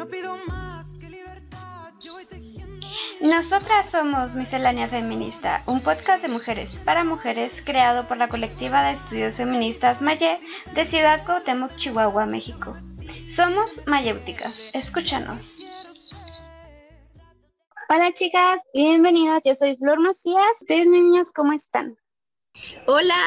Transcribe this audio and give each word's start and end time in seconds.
No 0.00 0.08
pido 0.08 0.34
más 0.46 0.96
que 0.98 1.10
libertad, 1.10 1.92
yo 2.00 2.14
voy 2.14 2.24
tejiendo. 2.24 2.86
Nosotras 3.20 3.90
somos 3.90 4.34
Miscelánea 4.34 4.88
Feminista, 4.88 5.62
un 5.66 5.82
podcast 5.82 6.22
de 6.22 6.28
mujeres 6.28 6.80
para 6.86 7.04
mujeres 7.04 7.60
creado 7.66 8.08
por 8.08 8.16
la 8.16 8.26
colectiva 8.26 8.82
de 8.82 8.94
estudios 8.94 9.36
feministas 9.36 10.00
Maye 10.00 10.38
de 10.74 10.86
Ciudad 10.86 11.22
Cuauhtémoc, 11.26 11.74
Chihuahua, 11.74 12.24
México. 12.24 12.74
Somos 13.26 13.82
mayéuticas, 13.86 14.70
escúchanos. 14.72 15.66
Hola 17.90 18.10
chicas, 18.14 18.58
bienvenidas, 18.72 19.42
yo 19.44 19.54
soy 19.54 19.76
Flor 19.76 20.00
Macías. 20.00 20.62
Ustedes 20.62 20.86
niños, 20.86 21.30
¿cómo 21.30 21.52
están? 21.52 21.98
Hola, 22.86 23.20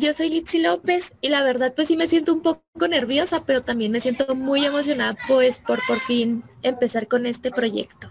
yo 0.00 0.12
soy 0.12 0.30
Litsi 0.30 0.60
López 0.60 1.12
y 1.20 1.28
la 1.28 1.42
verdad 1.42 1.74
pues 1.74 1.88
sí 1.88 1.96
me 1.96 2.06
siento 2.06 2.32
un 2.32 2.42
poco 2.42 2.88
nerviosa, 2.88 3.44
pero 3.44 3.62
también 3.62 3.92
me 3.92 4.00
siento 4.00 4.34
muy 4.34 4.64
emocionada 4.64 5.16
pues 5.28 5.58
por 5.58 5.80
por 5.86 6.00
fin 6.00 6.44
empezar 6.62 7.08
con 7.08 7.26
este 7.26 7.50
proyecto. 7.50 8.10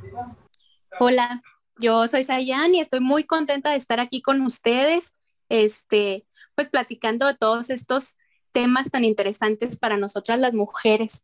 Hola, 0.99 1.41
yo 1.79 2.07
soy 2.07 2.23
Sayan 2.23 2.75
y 2.75 2.81
estoy 2.81 2.99
muy 2.99 3.23
contenta 3.23 3.71
de 3.71 3.77
estar 3.77 3.99
aquí 3.99 4.21
con 4.21 4.41
ustedes, 4.41 5.13
este, 5.47 6.25
pues 6.55 6.69
platicando 6.69 7.25
de 7.25 7.35
todos 7.35 7.69
estos 7.69 8.17
temas 8.51 8.91
tan 8.91 9.05
interesantes 9.05 9.77
para 9.77 9.97
nosotras 9.97 10.39
las 10.39 10.53
mujeres. 10.53 11.23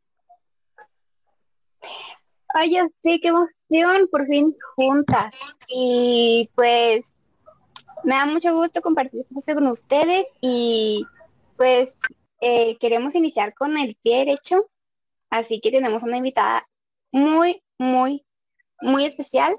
Ay, 2.53 2.71
ya 2.71 2.87
sé, 3.03 3.19
qué 3.19 3.27
emoción, 3.27 4.07
por 4.09 4.27
fin 4.27 4.55
juntas. 4.75 5.33
Y 5.67 6.49
pues 6.55 7.17
me 8.05 8.15
da 8.15 8.25
mucho 8.25 8.53
gusto 8.53 8.81
compartir 8.81 9.25
esto 9.27 9.55
con 9.55 9.67
ustedes 9.67 10.25
y 10.39 11.05
pues 11.57 11.89
eh, 12.39 12.77
queremos 12.77 13.15
iniciar 13.15 13.53
con 13.53 13.77
el 13.77 13.97
pie 14.01 14.19
derecho, 14.19 14.69
así 15.29 15.59
que 15.59 15.71
tenemos 15.71 16.03
una 16.03 16.17
invitada 16.17 16.67
muy, 17.11 17.63
muy, 17.77 18.25
muy 18.81 19.05
especial 19.05 19.57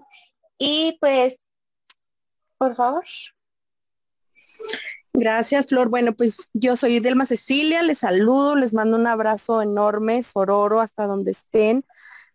y 0.58 0.96
pues, 1.00 1.38
por 2.56 2.76
favor. 2.76 3.04
Gracias, 5.12 5.66
Flor. 5.66 5.88
Bueno, 5.88 6.12
pues 6.14 6.50
yo 6.52 6.76
soy 6.76 7.00
Delma 7.00 7.24
Cecilia, 7.24 7.82
les 7.82 7.98
saludo, 7.98 8.54
les 8.54 8.74
mando 8.74 8.96
un 8.96 9.06
abrazo 9.06 9.62
enorme, 9.62 10.22
sororo, 10.22 10.80
hasta 10.80 11.06
donde 11.06 11.30
estén. 11.30 11.84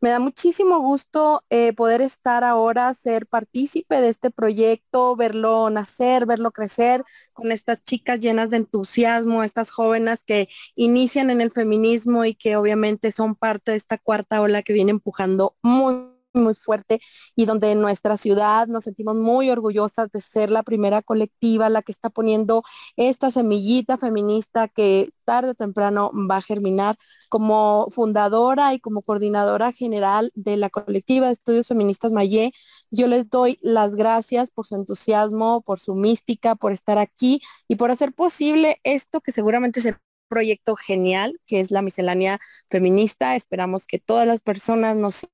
Me 0.01 0.09
da 0.09 0.19
muchísimo 0.19 0.79
gusto 0.79 1.43
eh, 1.51 1.73
poder 1.73 2.01
estar 2.01 2.43
ahora, 2.43 2.91
ser 2.95 3.27
partícipe 3.27 4.01
de 4.01 4.09
este 4.09 4.31
proyecto, 4.31 5.15
verlo 5.15 5.69
nacer, 5.69 6.25
verlo 6.25 6.49
crecer 6.49 7.03
con 7.33 7.51
estas 7.51 7.83
chicas 7.83 8.19
llenas 8.19 8.49
de 8.49 8.57
entusiasmo, 8.57 9.43
estas 9.43 9.69
jóvenes 9.69 10.23
que 10.23 10.49
inician 10.73 11.29
en 11.29 11.39
el 11.39 11.51
feminismo 11.51 12.25
y 12.25 12.33
que 12.33 12.55
obviamente 12.55 13.11
son 13.11 13.35
parte 13.35 13.71
de 13.71 13.77
esta 13.77 13.99
cuarta 13.99 14.41
ola 14.41 14.63
que 14.63 14.73
viene 14.73 14.89
empujando 14.89 15.55
muy 15.61 16.10
muy 16.33 16.55
fuerte 16.55 16.99
y 17.35 17.45
donde 17.45 17.71
en 17.71 17.81
nuestra 17.81 18.17
ciudad 18.17 18.67
nos 18.67 18.85
sentimos 18.85 19.15
muy 19.15 19.49
orgullosas 19.49 20.11
de 20.11 20.21
ser 20.21 20.51
la 20.51 20.63
primera 20.63 21.01
colectiva, 21.01 21.69
la 21.69 21.81
que 21.81 21.91
está 21.91 22.09
poniendo 22.09 22.63
esta 22.95 23.29
semillita 23.29 23.97
feminista 23.97 24.67
que 24.67 25.09
tarde 25.25 25.51
o 25.51 25.55
temprano 25.55 26.11
va 26.29 26.37
a 26.37 26.41
germinar. 26.41 26.97
Como 27.29 27.87
fundadora 27.91 28.73
y 28.73 28.79
como 28.79 29.01
coordinadora 29.01 29.71
general 29.71 30.31
de 30.35 30.57
la 30.57 30.69
colectiva 30.69 31.27
de 31.27 31.33
estudios 31.33 31.67
feministas 31.67 32.11
Mayé, 32.11 32.51
yo 32.89 33.07
les 33.07 33.29
doy 33.29 33.57
las 33.61 33.95
gracias 33.95 34.51
por 34.51 34.65
su 34.65 34.75
entusiasmo, 34.75 35.61
por 35.61 35.79
su 35.79 35.95
mística, 35.95 36.55
por 36.55 36.71
estar 36.71 36.97
aquí 36.97 37.41
y 37.67 37.75
por 37.75 37.91
hacer 37.91 38.13
posible 38.13 38.79
esto 38.83 39.21
que 39.21 39.31
seguramente 39.31 39.81
un 39.89 39.97
proyecto 40.29 40.75
genial, 40.75 41.39
que 41.45 41.59
es 41.59 41.71
la 41.71 41.81
miscelánea 41.81 42.39
feminista. 42.69 43.35
Esperamos 43.35 43.85
que 43.85 43.99
todas 43.99 44.27
las 44.27 44.41
personas 44.41 44.95
nos 44.95 45.25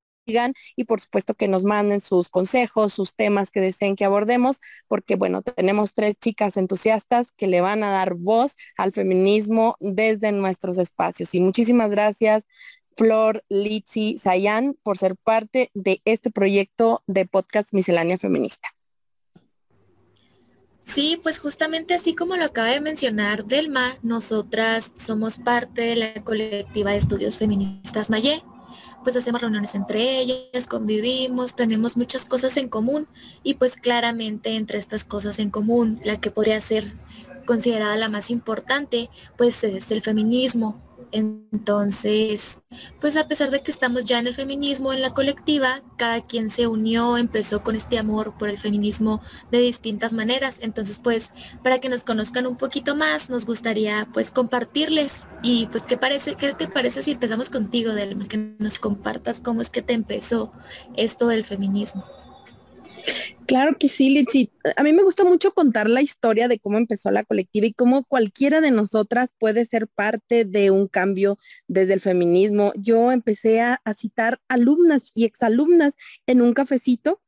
y 0.76 0.84
por 0.84 1.00
supuesto 1.00 1.34
que 1.34 1.48
nos 1.48 1.64
manden 1.64 2.02
sus 2.02 2.30
consejos, 2.30 2.94
sus 2.94 3.14
temas 3.14 3.52
que 3.52 3.62
deseen 3.62 3.96
que 3.96 4.06
abordemos, 4.06 4.60
porque 4.88 5.16
bueno, 5.16 5.42
tenemos 5.42 5.94
tres 5.94 6.16
chicas 6.20 6.58
entusiastas 6.58 7.32
que 7.32 7.48
le 7.48 7.62
van 7.62 7.84
a 7.84 7.92
dar 7.92 8.16
voz 8.16 8.56
al 8.78 8.92
feminismo 8.92 9.76
desde 9.80 10.32
nuestros 10.32 10.78
espacios. 10.78 11.34
Y 11.34 11.40
muchísimas 11.40 11.90
gracias. 11.90 12.44
Flor, 12.96 13.44
Litsi, 13.48 14.18
Sayan, 14.18 14.76
por 14.82 14.98
ser 14.98 15.16
parte 15.16 15.70
de 15.74 16.02
este 16.04 16.32
proyecto 16.32 17.04
de 17.06 17.26
podcast 17.26 17.72
Miscelánea 17.74 18.18
Feminista. 18.18 18.70
Sí, 20.82 21.20
pues 21.22 21.38
justamente 21.38 21.94
así 21.94 22.16
como 22.16 22.38
lo 22.38 22.46
acaba 22.46 22.70
de 22.70 22.82
mencionar 22.82 23.46
Delma, 23.46 23.98
nosotras 24.02 24.94
somos 24.96 25.38
parte 25.38 25.82
de 25.82 25.96
la 25.98 26.14
colectiva 26.24 26.92
de 26.92 26.98
estudios 26.98 27.38
feministas 27.38 28.10
Mayé 28.10 28.42
pues 29.08 29.16
hacemos 29.16 29.40
reuniones 29.40 29.74
entre 29.74 30.20
ellas, 30.20 30.68
convivimos, 30.68 31.56
tenemos 31.56 31.96
muchas 31.96 32.26
cosas 32.26 32.58
en 32.58 32.68
común 32.68 33.08
y 33.42 33.54
pues 33.54 33.78
claramente 33.78 34.58
entre 34.58 34.80
estas 34.80 35.06
cosas 35.06 35.40
en 35.40 35.50
común, 35.50 36.02
la 36.04 36.20
que 36.20 36.30
podría 36.30 36.60
ser 36.60 36.84
considerada 37.46 37.96
la 37.96 38.10
más 38.10 38.30
importante, 38.30 39.10
pues 39.38 39.64
es 39.64 39.92
el 39.92 40.02
feminismo, 40.02 40.82
entonces, 41.12 42.62
pues 43.02 43.18
a 43.18 43.28
pesar 43.28 43.52
de 43.52 43.62
que 43.62 43.72
estamos 43.72 44.06
ya 44.06 44.20
en 44.20 44.28
el 44.28 44.34
feminismo, 44.34 44.94
en 44.94 45.02
la 45.02 45.14
colectiva, 45.14 45.82
cada 45.98 46.22
quien 46.22 46.50
se 46.50 46.68
unió, 46.68 47.18
empezó 47.18 47.64
con 47.64 47.76
este 47.76 47.98
amor 47.98 48.38
por 48.38 48.50
el 48.50 48.58
feminismo 48.58 49.22
de 49.52 49.60
distintas 49.60 50.14
maneras. 50.14 50.58
Entonces, 50.62 51.00
pues, 51.00 51.34
para 51.64 51.80
que 51.80 51.90
nos 51.90 52.04
conozcan 52.04 52.48
un 52.48 52.58
poquito 52.58 52.96
más, 52.96 53.30
nos 53.30 53.46
gustaría 53.46 54.08
pues 54.14 54.32
compartirles. 54.32 55.26
Y 55.44 55.68
pues, 55.68 55.86
¿qué 55.86 55.98
parece? 55.98 56.36
¿Qué 56.36 56.54
te 56.54 56.68
parece 56.68 57.02
si 57.02 57.12
empezamos 57.12 57.50
contigo, 57.50 57.94
Delma? 57.94 58.26
Que 58.26 58.56
nos 58.60 58.80
compartas 58.80 59.40
cómo 59.40 59.62
es 59.62 59.70
que 59.70 59.82
te 59.82 59.94
empezó 59.94 60.52
esto 60.96 61.28
del 61.28 61.46
feminismo. 61.46 62.06
Claro 63.48 63.78
que 63.78 63.88
sí, 63.88 64.10
Lichi. 64.10 64.52
A 64.76 64.84
mí 64.84 64.92
me 64.92 65.04
gusta 65.04 65.24
mucho 65.24 65.54
contar 65.54 65.90
la 65.90 66.02
historia 66.02 66.50
de 66.50 66.60
cómo 66.60 66.78
empezó 66.78 67.12
la 67.12 67.24
colectiva 67.24 67.66
y 67.66 67.72
cómo 67.72 68.04
cualquiera 68.04 68.60
de 68.60 68.72
nosotras 68.72 69.34
puede 69.40 69.64
ser 69.64 69.88
parte 69.88 70.44
de 70.44 70.70
un 70.70 70.90
cambio 70.90 71.40
desde 71.66 71.94
el 71.94 72.02
feminismo. 72.02 72.74
Yo 72.76 73.10
empecé 73.10 73.62
a, 73.62 73.80
citar 73.96 74.42
alumnas 74.50 75.12
y 75.16 75.24
exalumnas 75.24 75.94
en 76.26 76.42
un 76.42 76.54
cafecito 76.54 77.22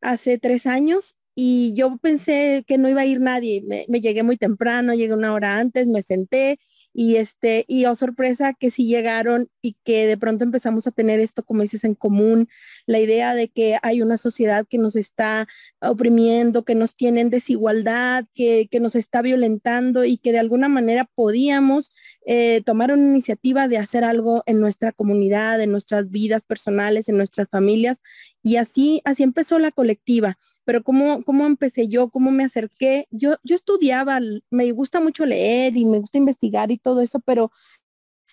hace 0.00 0.38
tres 0.38 0.66
años 0.66 1.16
y 1.34 1.74
yo 1.74 1.98
pensé 1.98 2.62
que 2.68 2.78
no 2.78 2.88
iba 2.88 3.00
a 3.00 3.06
ir 3.06 3.20
nadie. 3.20 3.64
Me 3.88 4.00
llegué 4.00 4.22
muy 4.22 4.36
temprano, 4.36 4.94
llegué 4.94 5.12
una 5.12 5.34
hora 5.34 5.58
antes, 5.58 5.88
me 5.88 6.02
senté 6.02 6.60
y 6.94 7.16
este, 7.16 7.64
y 7.66 7.86
oh 7.86 7.96
sorpresa 7.96 8.54
que 8.54 8.70
sí 8.70 8.86
llegaron 8.86 9.50
y 9.60 9.76
que 9.84 10.06
de 10.06 10.16
pronto 10.16 10.44
empezamos 10.44 10.86
a 10.86 10.92
tener 10.92 11.18
esto, 11.18 11.42
como 11.44 11.62
dices, 11.62 11.82
en 11.82 11.96
común, 11.96 12.48
la 12.86 13.00
idea 13.00 13.34
de 13.34 13.48
que 13.48 13.78
hay 13.82 14.00
una 14.00 14.16
sociedad 14.16 14.64
que 14.68 14.78
nos 14.78 14.94
está 14.94 15.48
oprimiendo, 15.80 16.64
que 16.64 16.76
nos 16.76 16.94
tiene 16.94 17.20
en 17.20 17.30
desigualdad, 17.30 18.26
que, 18.32 18.68
que 18.70 18.78
nos 18.78 18.94
está 18.94 19.22
violentando 19.22 20.04
y 20.04 20.18
que 20.18 20.30
de 20.30 20.38
alguna 20.38 20.68
manera 20.68 21.04
podíamos 21.16 21.90
eh, 22.26 22.62
tomar 22.64 22.92
una 22.92 23.02
iniciativa 23.02 23.66
de 23.66 23.78
hacer 23.78 24.04
algo 24.04 24.44
en 24.46 24.60
nuestra 24.60 24.92
comunidad, 24.92 25.60
en 25.60 25.72
nuestras 25.72 26.10
vidas 26.10 26.44
personales, 26.44 27.08
en 27.08 27.16
nuestras 27.16 27.48
familias. 27.48 28.00
Y 28.42 28.56
así, 28.56 29.02
así 29.04 29.24
empezó 29.24 29.58
la 29.58 29.72
colectiva 29.72 30.38
pero 30.64 30.82
¿cómo, 30.82 31.22
cómo 31.24 31.46
empecé 31.46 31.88
yo? 31.88 32.08
¿Cómo 32.08 32.30
me 32.30 32.44
acerqué? 32.44 33.06
Yo, 33.10 33.36
yo 33.42 33.54
estudiaba, 33.54 34.20
me 34.50 34.72
gusta 34.72 35.00
mucho 35.00 35.26
leer 35.26 35.76
y 35.76 35.84
me 35.86 35.98
gusta 35.98 36.18
investigar 36.18 36.70
y 36.70 36.78
todo 36.78 37.00
eso, 37.00 37.20
pero 37.20 37.50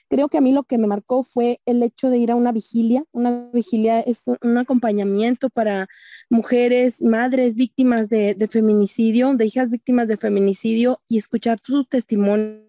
creo 0.10 0.28
que 0.28 0.38
a 0.38 0.42
mí 0.42 0.52
lo 0.52 0.64
que 0.64 0.78
me 0.78 0.88
marcó 0.88 1.24
fue 1.24 1.62
el 1.66 1.82
hecho 1.84 2.10
de 2.10 2.18
ir 2.18 2.32
a 2.32 2.36
una 2.36 2.52
vigilia. 2.52 3.06
Una 3.12 3.50
vigilia 3.54 4.02
es 4.02 4.24
un 4.28 4.58
acompañamiento 4.58 5.50
para 5.50 5.88
mujeres, 6.30 7.02
madres 7.02 7.56
víctimas 7.56 8.10
de, 8.10 8.36
de 8.36 8.48
feminicidio, 8.48 9.34
de 9.36 9.46
hijas 9.46 9.70
víctimas 9.70 10.08
de 10.08 10.18
feminicidio 10.18 11.02
y 11.08 11.18
escuchar 11.18 11.60
sus 11.64 11.88
testimonios 11.88 12.66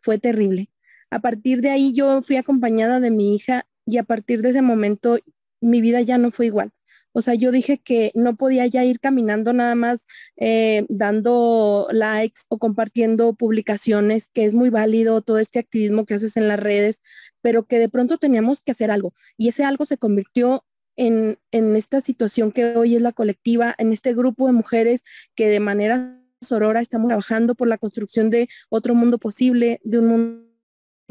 fue 0.00 0.18
terrible. 0.18 0.70
A 1.10 1.20
partir 1.20 1.60
de 1.60 1.70
ahí 1.70 1.92
yo 1.92 2.22
fui 2.22 2.36
acompañada 2.36 3.00
de 3.00 3.10
mi 3.10 3.34
hija 3.34 3.66
y 3.84 3.98
a 3.98 4.04
partir 4.04 4.42
de 4.42 4.50
ese 4.50 4.62
momento 4.62 5.18
mi 5.60 5.80
vida 5.80 6.00
ya 6.02 6.18
no 6.18 6.30
fue 6.30 6.46
igual. 6.46 6.72
O 7.12 7.22
sea, 7.22 7.34
yo 7.34 7.50
dije 7.50 7.78
que 7.78 8.12
no 8.14 8.36
podía 8.36 8.66
ya 8.66 8.84
ir 8.84 9.00
caminando 9.00 9.52
nada 9.52 9.74
más 9.74 10.06
eh, 10.36 10.86
dando 10.88 11.88
likes 11.90 12.42
o 12.48 12.58
compartiendo 12.58 13.34
publicaciones, 13.34 14.28
que 14.32 14.44
es 14.44 14.54
muy 14.54 14.70
válido 14.70 15.22
todo 15.22 15.38
este 15.38 15.58
activismo 15.58 16.06
que 16.06 16.14
haces 16.14 16.36
en 16.36 16.48
las 16.48 16.60
redes, 16.60 17.02
pero 17.40 17.64
que 17.64 17.78
de 17.78 17.88
pronto 17.88 18.18
teníamos 18.18 18.60
que 18.60 18.72
hacer 18.72 18.90
algo. 18.90 19.14
Y 19.36 19.48
ese 19.48 19.64
algo 19.64 19.84
se 19.84 19.98
convirtió 19.98 20.64
en, 20.96 21.38
en 21.50 21.76
esta 21.76 22.00
situación 22.00 22.52
que 22.52 22.76
hoy 22.76 22.96
es 22.96 23.02
la 23.02 23.12
colectiva, 23.12 23.74
en 23.78 23.92
este 23.92 24.14
grupo 24.14 24.46
de 24.46 24.52
mujeres 24.52 25.02
que 25.34 25.48
de 25.48 25.60
manera 25.60 26.20
sorora 26.42 26.80
estamos 26.80 27.08
trabajando 27.08 27.54
por 27.54 27.68
la 27.68 27.78
construcción 27.78 28.30
de 28.30 28.48
otro 28.68 28.94
mundo 28.94 29.18
posible, 29.18 29.80
de 29.84 29.98
un 29.98 30.06
mundo 30.06 30.49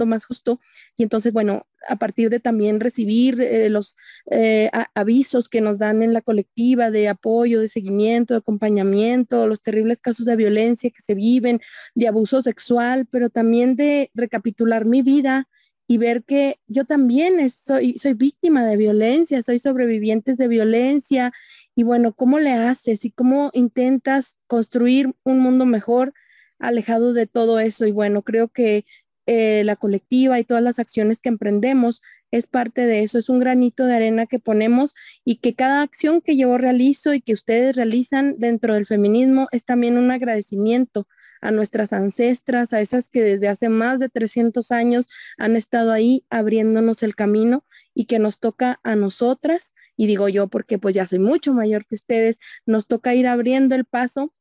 más 0.06 0.26
justo. 0.26 0.60
Y 0.98 1.04
entonces, 1.04 1.34
bueno, 1.34 1.68
a 1.88 1.96
partir 1.96 2.30
de 2.30 2.40
también 2.40 2.80
recibir 2.80 3.42
eh, 3.42 3.70
los 3.70 3.96
eh, 4.32 4.70
avisos 4.94 5.50
que 5.50 5.62
nos 5.62 5.78
dan 5.78 6.04
en 6.04 6.14
la 6.14 6.22
colectiva 6.22 6.92
de 6.92 7.08
apoyo, 7.08 7.62
de 7.62 7.68
seguimiento, 7.68 8.34
de 8.34 8.40
acompañamiento, 8.40 9.48
los 9.48 9.62
terribles 9.62 10.02
casos 10.02 10.26
de 10.26 10.36
violencia 10.36 10.90
que 10.90 11.02
se 11.02 11.16
viven, 11.16 11.62
de 11.96 12.08
abuso 12.08 12.42
sexual, 12.42 13.08
pero 13.10 13.30
también 13.30 13.76
de 13.76 14.12
recapitular 14.14 14.86
mi 14.86 15.02
vida 15.02 15.48
y 15.92 15.98
ver 15.98 16.24
que 16.24 16.60
yo 16.68 16.86
también 16.86 17.50
soy, 17.50 17.98
soy 17.98 18.14
víctima 18.14 18.64
de 18.64 18.78
violencia, 18.78 19.42
soy 19.42 19.58
sobreviviente 19.58 20.36
de 20.36 20.48
violencia 20.48 21.34
y 21.76 21.82
bueno, 21.82 22.14
¿cómo 22.14 22.38
le 22.38 22.52
haces 22.52 23.06
y 23.06 23.12
cómo 23.12 23.50
intentas 23.54 24.38
construir 24.46 25.16
un 25.24 25.40
mundo 25.40 25.66
mejor 25.66 26.14
alejado 26.60 27.14
de 27.14 27.26
todo 27.26 27.60
eso? 27.60 27.88
Y 27.88 27.92
bueno, 27.92 28.22
creo 28.22 28.50
que 28.50 28.86
eh, 29.32 29.62
la 29.64 29.76
colectiva 29.76 30.40
y 30.40 30.44
todas 30.44 30.64
las 30.64 30.80
acciones 30.80 31.22
que 31.22 31.30
emprendemos 31.30 32.02
es 32.32 32.48
parte 32.48 32.88
de 32.88 33.04
eso, 33.04 33.20
es 33.20 33.30
un 33.30 33.38
granito 33.38 33.86
de 33.86 33.96
arena 33.96 34.26
que 34.26 34.40
ponemos 34.40 34.96
y 35.24 35.36
que 35.36 35.54
cada 35.54 35.84
acción 35.84 36.22
que 36.22 36.36
yo 36.36 36.58
realizo 36.58 37.14
y 37.14 37.22
que 37.22 37.34
ustedes 37.34 37.76
realizan 37.76 38.40
dentro 38.40 38.74
del 38.74 38.88
feminismo 38.88 39.48
es 39.52 39.64
también 39.66 40.00
un 40.00 40.10
agradecimiento 40.10 41.08
a 41.42 41.52
nuestras 41.52 41.94
ancestras, 41.94 42.74
a 42.74 42.82
esas 42.82 43.08
que 43.08 43.22
desde 43.22 43.50
hace 43.50 43.70
más 43.70 44.00
de 44.00 44.10
300 44.10 44.72
años 44.72 45.08
han 45.38 45.56
estado 45.56 45.92
ahí 45.92 46.26
abriéndonos 46.32 47.04
el 47.04 47.14
camino 47.14 47.64
y 47.94 48.06
que 48.06 48.18
nos 48.18 48.40
toca 48.40 48.80
a 48.82 48.96
nosotras, 48.96 49.76
y 49.96 50.08
digo 50.08 50.28
yo 50.28 50.48
porque 50.48 50.80
pues 50.80 50.96
ya 50.96 51.06
soy 51.06 51.20
mucho 51.20 51.54
mayor 51.54 51.86
que 51.86 51.94
ustedes, 51.94 52.40
nos 52.66 52.88
toca 52.88 53.14
ir 53.14 53.28
abriendo 53.28 53.76
el 53.76 53.86
paso 53.86 54.34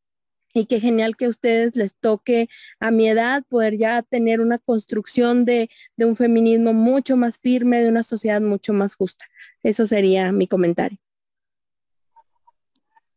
y 0.54 0.66
qué 0.66 0.80
genial 0.80 1.16
que 1.16 1.26
a 1.26 1.28
ustedes 1.28 1.76
les 1.76 1.94
toque 1.94 2.48
a 2.80 2.90
mi 2.90 3.08
edad 3.08 3.44
poder 3.48 3.76
ya 3.76 4.02
tener 4.02 4.40
una 4.40 4.58
construcción 4.58 5.44
de, 5.44 5.70
de, 5.96 6.04
un 6.04 6.16
feminismo 6.16 6.72
mucho 6.72 7.16
más 7.16 7.38
firme, 7.38 7.80
de 7.80 7.88
una 7.88 8.02
sociedad 8.02 8.40
mucho 8.40 8.72
más 8.72 8.94
justa. 8.94 9.26
Eso 9.62 9.86
sería 9.86 10.32
mi 10.32 10.46
comentario. 10.46 10.98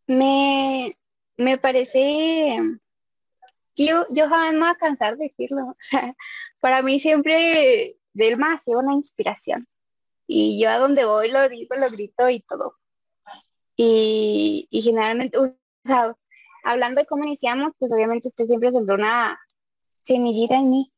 Me, 0.07 0.97
me 1.37 1.57
parece, 1.57 2.57
yo, 3.75 4.05
yo 4.09 4.27
jamás 4.27 4.53
me 4.53 4.59
voy 4.59 4.69
a 4.69 4.75
cansar 4.75 5.17
de 5.17 5.29
decirlo. 5.29 5.77
para 6.59 6.81
mí 6.81 6.99
siempre 6.99 7.97
Delma 8.13 8.53
ha 8.53 8.59
sido 8.59 8.79
una 8.79 8.93
inspiración. 8.93 9.67
Y 10.27 10.61
yo 10.61 10.69
a 10.69 10.77
donde 10.77 11.05
voy 11.05 11.29
lo 11.29 11.47
digo, 11.49 11.75
lo 11.75 11.89
grito 11.89 12.29
y 12.29 12.41
todo. 12.41 12.75
Y, 13.75 14.67
y 14.69 14.81
generalmente, 14.81 15.37
o 15.37 15.55
sea, 15.83 16.15
hablando 16.63 17.01
de 17.01 17.07
cómo 17.07 17.23
iniciamos, 17.25 17.71
pues 17.79 17.91
obviamente 17.93 18.27
usted 18.29 18.45
siempre 18.47 18.71
sembró 18.71 18.95
una 18.95 19.39
semillita 20.01 20.55
en 20.55 20.69
mí. 20.69 20.91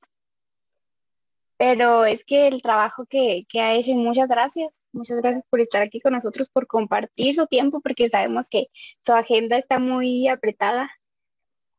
Pero 1.57 2.05
es 2.05 2.23
que 2.25 2.47
el 2.47 2.61
trabajo 2.61 3.05
que, 3.05 3.45
que, 3.47 3.61
ha 3.61 3.73
hecho, 3.73 3.91
y 3.91 3.95
muchas 3.95 4.27
gracias, 4.27 4.81
muchas 4.91 5.17
gracias 5.19 5.43
por 5.49 5.61
estar 5.61 5.81
aquí 5.81 6.01
con 6.01 6.13
nosotros, 6.13 6.49
por 6.51 6.67
compartir 6.67 7.35
su 7.35 7.45
tiempo, 7.47 7.79
porque 7.81 8.09
sabemos 8.09 8.49
que 8.49 8.67
su 9.05 9.13
agenda 9.13 9.57
está 9.57 9.79
muy 9.79 10.27
apretada, 10.27 10.89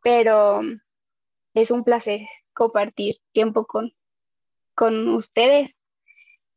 pero 0.02 0.62
es 1.54 1.70
un 1.70 1.84
placer 1.84 2.20
compartir 2.52 3.16
tiempo 3.32 3.66
con, 3.66 3.92
con 4.74 5.08
ustedes 5.08 5.80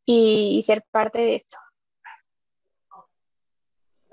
y 0.06 0.64
ser 0.66 0.86
parte 0.92 1.20
de 1.20 1.36
esto. 1.36 1.58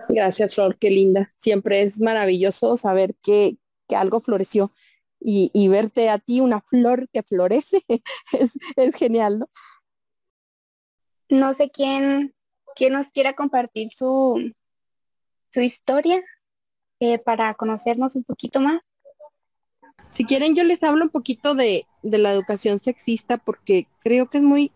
Gracias, 0.08 0.54
Flor, 0.54 0.78
qué 0.78 0.90
linda. 0.90 1.32
Siempre 1.36 1.82
es 1.82 2.00
maravilloso 2.00 2.76
saber 2.76 3.14
que, 3.22 3.56
algo 3.94 4.20
floreció 4.20 4.72
y, 5.20 5.68
verte 5.68 6.08
a 6.10 6.18
ti 6.18 6.40
una 6.40 6.60
flor 6.60 7.08
que 7.10 7.22
florece 7.22 7.84
es, 8.76 8.96
genial, 8.96 9.38
¿no? 9.40 9.48
No 11.28 11.54
sé 11.54 11.70
quién, 11.70 12.34
quién 12.74 12.92
nos 12.92 13.10
quiera 13.10 13.34
compartir 13.34 13.90
su, 13.92 14.52
su 15.52 15.60
historia 15.60 16.22
eh, 17.00 17.18
para 17.18 17.54
conocernos 17.54 18.16
un 18.16 18.24
poquito 18.24 18.60
más. 18.60 18.80
Si 20.10 20.24
quieren, 20.24 20.54
yo 20.54 20.64
les 20.64 20.82
hablo 20.82 21.04
un 21.04 21.10
poquito 21.10 21.54
de, 21.54 21.86
de 22.02 22.18
la 22.18 22.32
educación 22.32 22.78
sexista 22.78 23.38
porque 23.38 23.86
creo 24.00 24.28
que 24.28 24.38
es 24.38 24.44
muy, 24.44 24.72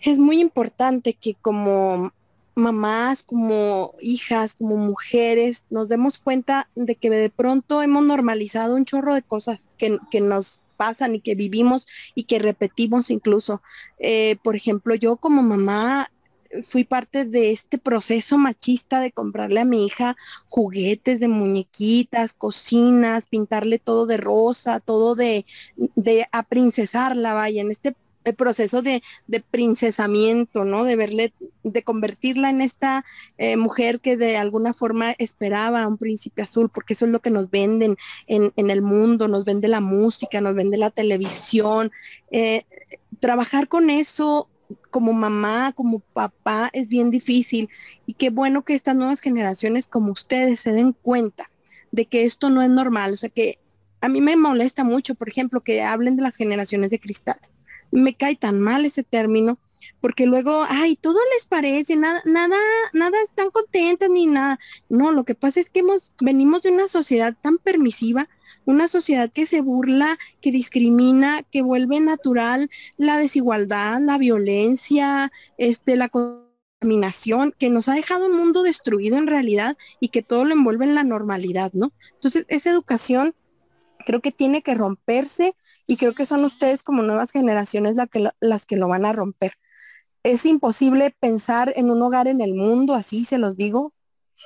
es 0.00 0.18
muy 0.18 0.40
importante 0.40 1.14
que 1.14 1.34
como 1.34 2.12
mamás, 2.56 3.22
como 3.22 3.94
hijas, 4.00 4.54
como 4.54 4.76
mujeres, 4.76 5.66
nos 5.70 5.88
demos 5.88 6.18
cuenta 6.18 6.68
de 6.74 6.96
que 6.96 7.10
de 7.10 7.30
pronto 7.30 7.82
hemos 7.82 8.04
normalizado 8.04 8.74
un 8.74 8.86
chorro 8.86 9.14
de 9.14 9.22
cosas 9.22 9.70
que, 9.78 9.98
nos 10.20 10.66
pasan 10.76 11.14
y 11.14 11.20
que 11.20 11.34
vivimos 11.34 11.86
y 12.14 12.24
que 12.24 12.38
repetimos 12.38 13.10
incluso. 13.10 13.62
Eh, 13.98 14.36
por 14.42 14.56
ejemplo, 14.56 14.94
yo 14.94 15.16
como 15.16 15.42
mamá 15.42 16.10
fui 16.62 16.84
parte 16.84 17.24
de 17.24 17.52
este 17.52 17.76
proceso 17.78 18.38
machista 18.38 19.00
de 19.00 19.12
comprarle 19.12 19.60
a 19.60 19.64
mi 19.64 19.84
hija 19.84 20.16
juguetes 20.48 21.20
de 21.20 21.28
muñequitas, 21.28 22.32
cocinas, 22.32 23.26
pintarle 23.26 23.78
todo 23.78 24.06
de 24.06 24.16
rosa, 24.16 24.80
todo 24.80 25.14
de, 25.14 25.44
de 25.76 26.26
aprincesarla, 26.32 27.34
vaya, 27.34 27.60
en 27.60 27.70
este 27.70 27.94
el 28.26 28.34
proceso 28.34 28.82
de, 28.82 29.02
princesamiento, 29.50 30.64
¿no? 30.64 30.84
De 30.84 30.96
verle, 30.96 31.32
de 31.62 31.82
convertirla 31.82 32.50
en 32.50 32.60
esta 32.60 33.04
eh, 33.38 33.56
mujer 33.56 34.00
que 34.00 34.16
de 34.16 34.36
alguna 34.36 34.74
forma 34.74 35.12
esperaba 35.18 35.82
a 35.82 35.88
un 35.88 35.96
príncipe 35.96 36.42
azul, 36.42 36.68
porque 36.68 36.94
eso 36.94 37.04
es 37.04 37.12
lo 37.12 37.20
que 37.20 37.30
nos 37.30 37.50
venden 37.50 37.96
en, 38.26 38.52
el 38.56 38.82
mundo, 38.82 39.28
nos 39.28 39.44
vende 39.44 39.68
la 39.68 39.80
música, 39.80 40.40
nos 40.40 40.54
vende 40.56 40.76
la 40.76 40.90
televisión. 40.90 41.92
Eh, 42.32 42.64
trabajar 43.20 43.68
con 43.68 43.90
eso 43.90 44.48
como 44.90 45.12
mamá, 45.12 45.72
como 45.76 46.00
papá, 46.00 46.68
es 46.72 46.88
bien 46.88 47.10
difícil. 47.10 47.68
Y 48.06 48.14
qué 48.14 48.30
bueno 48.30 48.64
que 48.64 48.74
estas 48.74 48.96
nuevas 48.96 49.20
generaciones 49.20 49.86
como 49.86 50.10
ustedes 50.10 50.58
se 50.58 50.72
den 50.72 50.92
cuenta 50.92 51.48
de 51.92 52.06
que 52.06 52.24
esto 52.24 52.50
no 52.50 52.60
es 52.60 52.70
normal. 52.70 53.12
O 53.12 53.16
sea 53.16 53.28
que 53.28 53.60
a 54.00 54.08
mí 54.08 54.20
me 54.20 54.34
molesta 54.34 54.82
mucho, 54.82 55.14
por 55.14 55.28
ejemplo, 55.28 55.60
que 55.60 55.82
hablen 55.82 56.16
de 56.16 56.22
las 56.22 56.34
generaciones 56.34 56.90
de 56.90 56.98
cristal 56.98 57.38
me 57.96 58.14
cae 58.14 58.36
tan 58.36 58.60
mal 58.60 58.84
ese 58.84 59.02
término, 59.02 59.58
porque 60.00 60.26
luego, 60.26 60.64
ay, 60.68 60.96
todo 60.96 61.18
les 61.34 61.46
parece, 61.46 61.96
nada, 61.96 62.22
nada, 62.24 62.56
nada 62.92 63.16
están 63.22 63.50
contentas 63.50 64.10
ni 64.10 64.26
nada. 64.26 64.58
No, 64.88 65.12
lo 65.12 65.24
que 65.24 65.34
pasa 65.34 65.60
es 65.60 65.70
que 65.70 65.80
hemos, 65.80 66.12
venimos 66.20 66.62
de 66.62 66.70
una 66.70 66.88
sociedad 66.88 67.34
tan 67.40 67.58
permisiva, 67.58 68.28
una 68.66 68.88
sociedad 68.88 69.30
que 69.32 69.46
se 69.46 69.62
burla, 69.62 70.18
que 70.40 70.52
discrimina, 70.52 71.42
que 71.42 71.62
vuelve 71.62 71.98
natural 72.00 72.70
la 72.98 73.18
desigualdad, 73.18 74.00
la 74.00 74.18
violencia, 74.18 75.32
este, 75.56 75.96
la 75.96 76.08
contaminación, 76.08 77.54
que 77.58 77.70
nos 77.70 77.88
ha 77.88 77.94
dejado 77.94 78.26
un 78.26 78.36
mundo 78.36 78.62
destruido 78.62 79.16
en 79.16 79.26
realidad 79.26 79.78
y 80.00 80.08
que 80.08 80.22
todo 80.22 80.44
lo 80.44 80.52
envuelve 80.52 80.84
en 80.84 80.94
la 80.94 81.04
normalidad, 81.04 81.72
¿no? 81.72 81.92
Entonces, 82.14 82.44
esa 82.48 82.70
educación 82.70 83.34
creo 84.06 84.20
que 84.20 84.32
tiene 84.32 84.62
que 84.62 84.74
romperse 84.74 85.54
y 85.86 85.98
creo 85.98 86.14
que 86.14 86.24
son 86.24 86.44
ustedes 86.44 86.82
como 86.82 87.02
nuevas 87.02 87.32
generaciones 87.32 87.98
las 88.40 88.66
que 88.66 88.76
lo 88.76 88.88
van 88.88 89.04
a 89.04 89.12
romper. 89.12 89.52
Es 90.22 90.46
imposible 90.46 91.14
pensar 91.20 91.72
en 91.76 91.90
un 91.90 92.00
hogar 92.00 92.28
en 92.28 92.40
el 92.40 92.54
mundo, 92.54 92.94
así 92.94 93.24
se 93.26 93.36
los 93.36 93.56
digo, 93.56 93.92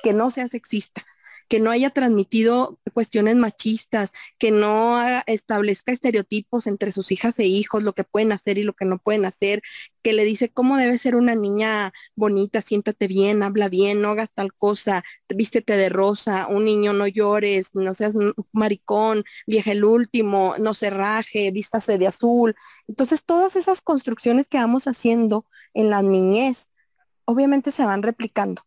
que 0.03 0.13
no 0.13 0.29
sea 0.29 0.47
sexista 0.47 1.05
que 1.51 1.59
no 1.59 1.69
haya 1.69 1.89
transmitido 1.89 2.79
cuestiones 2.93 3.35
machistas, 3.35 4.13
que 4.39 4.51
no 4.51 5.01
establezca 5.25 5.91
estereotipos 5.91 6.65
entre 6.65 6.93
sus 6.93 7.11
hijas 7.11 7.37
e 7.39 7.45
hijos, 7.45 7.83
lo 7.83 7.91
que 7.91 8.05
pueden 8.05 8.31
hacer 8.31 8.57
y 8.57 8.63
lo 8.63 8.71
que 8.71 8.85
no 8.85 8.99
pueden 8.99 9.25
hacer, 9.25 9.61
que 10.01 10.13
le 10.13 10.23
dice 10.23 10.47
cómo 10.47 10.77
debe 10.77 10.97
ser 10.97 11.13
una 11.17 11.35
niña 11.35 11.91
bonita, 12.15 12.61
siéntate 12.61 13.07
bien, 13.07 13.43
habla 13.43 13.67
bien, 13.67 13.99
no 13.99 14.11
hagas 14.11 14.31
tal 14.31 14.53
cosa, 14.53 15.03
vístete 15.27 15.75
de 15.75 15.89
rosa, 15.89 16.47
un 16.47 16.63
niño 16.63 16.93
no 16.93 17.05
llores, 17.05 17.75
no 17.75 17.93
seas 17.93 18.15
maricón, 18.53 19.25
vieja 19.45 19.73
el 19.73 19.83
último, 19.83 20.55
no 20.57 20.73
se 20.73 20.89
raje, 20.89 21.51
vístase 21.51 21.97
de 21.97 22.07
azul. 22.07 22.55
Entonces, 22.87 23.25
todas 23.25 23.57
esas 23.57 23.81
construcciones 23.81 24.47
que 24.47 24.57
vamos 24.57 24.87
haciendo 24.87 25.45
en 25.73 25.89
la 25.89 26.01
niñez, 26.01 26.69
obviamente 27.25 27.71
se 27.71 27.83
van 27.83 28.03
replicando. 28.03 28.61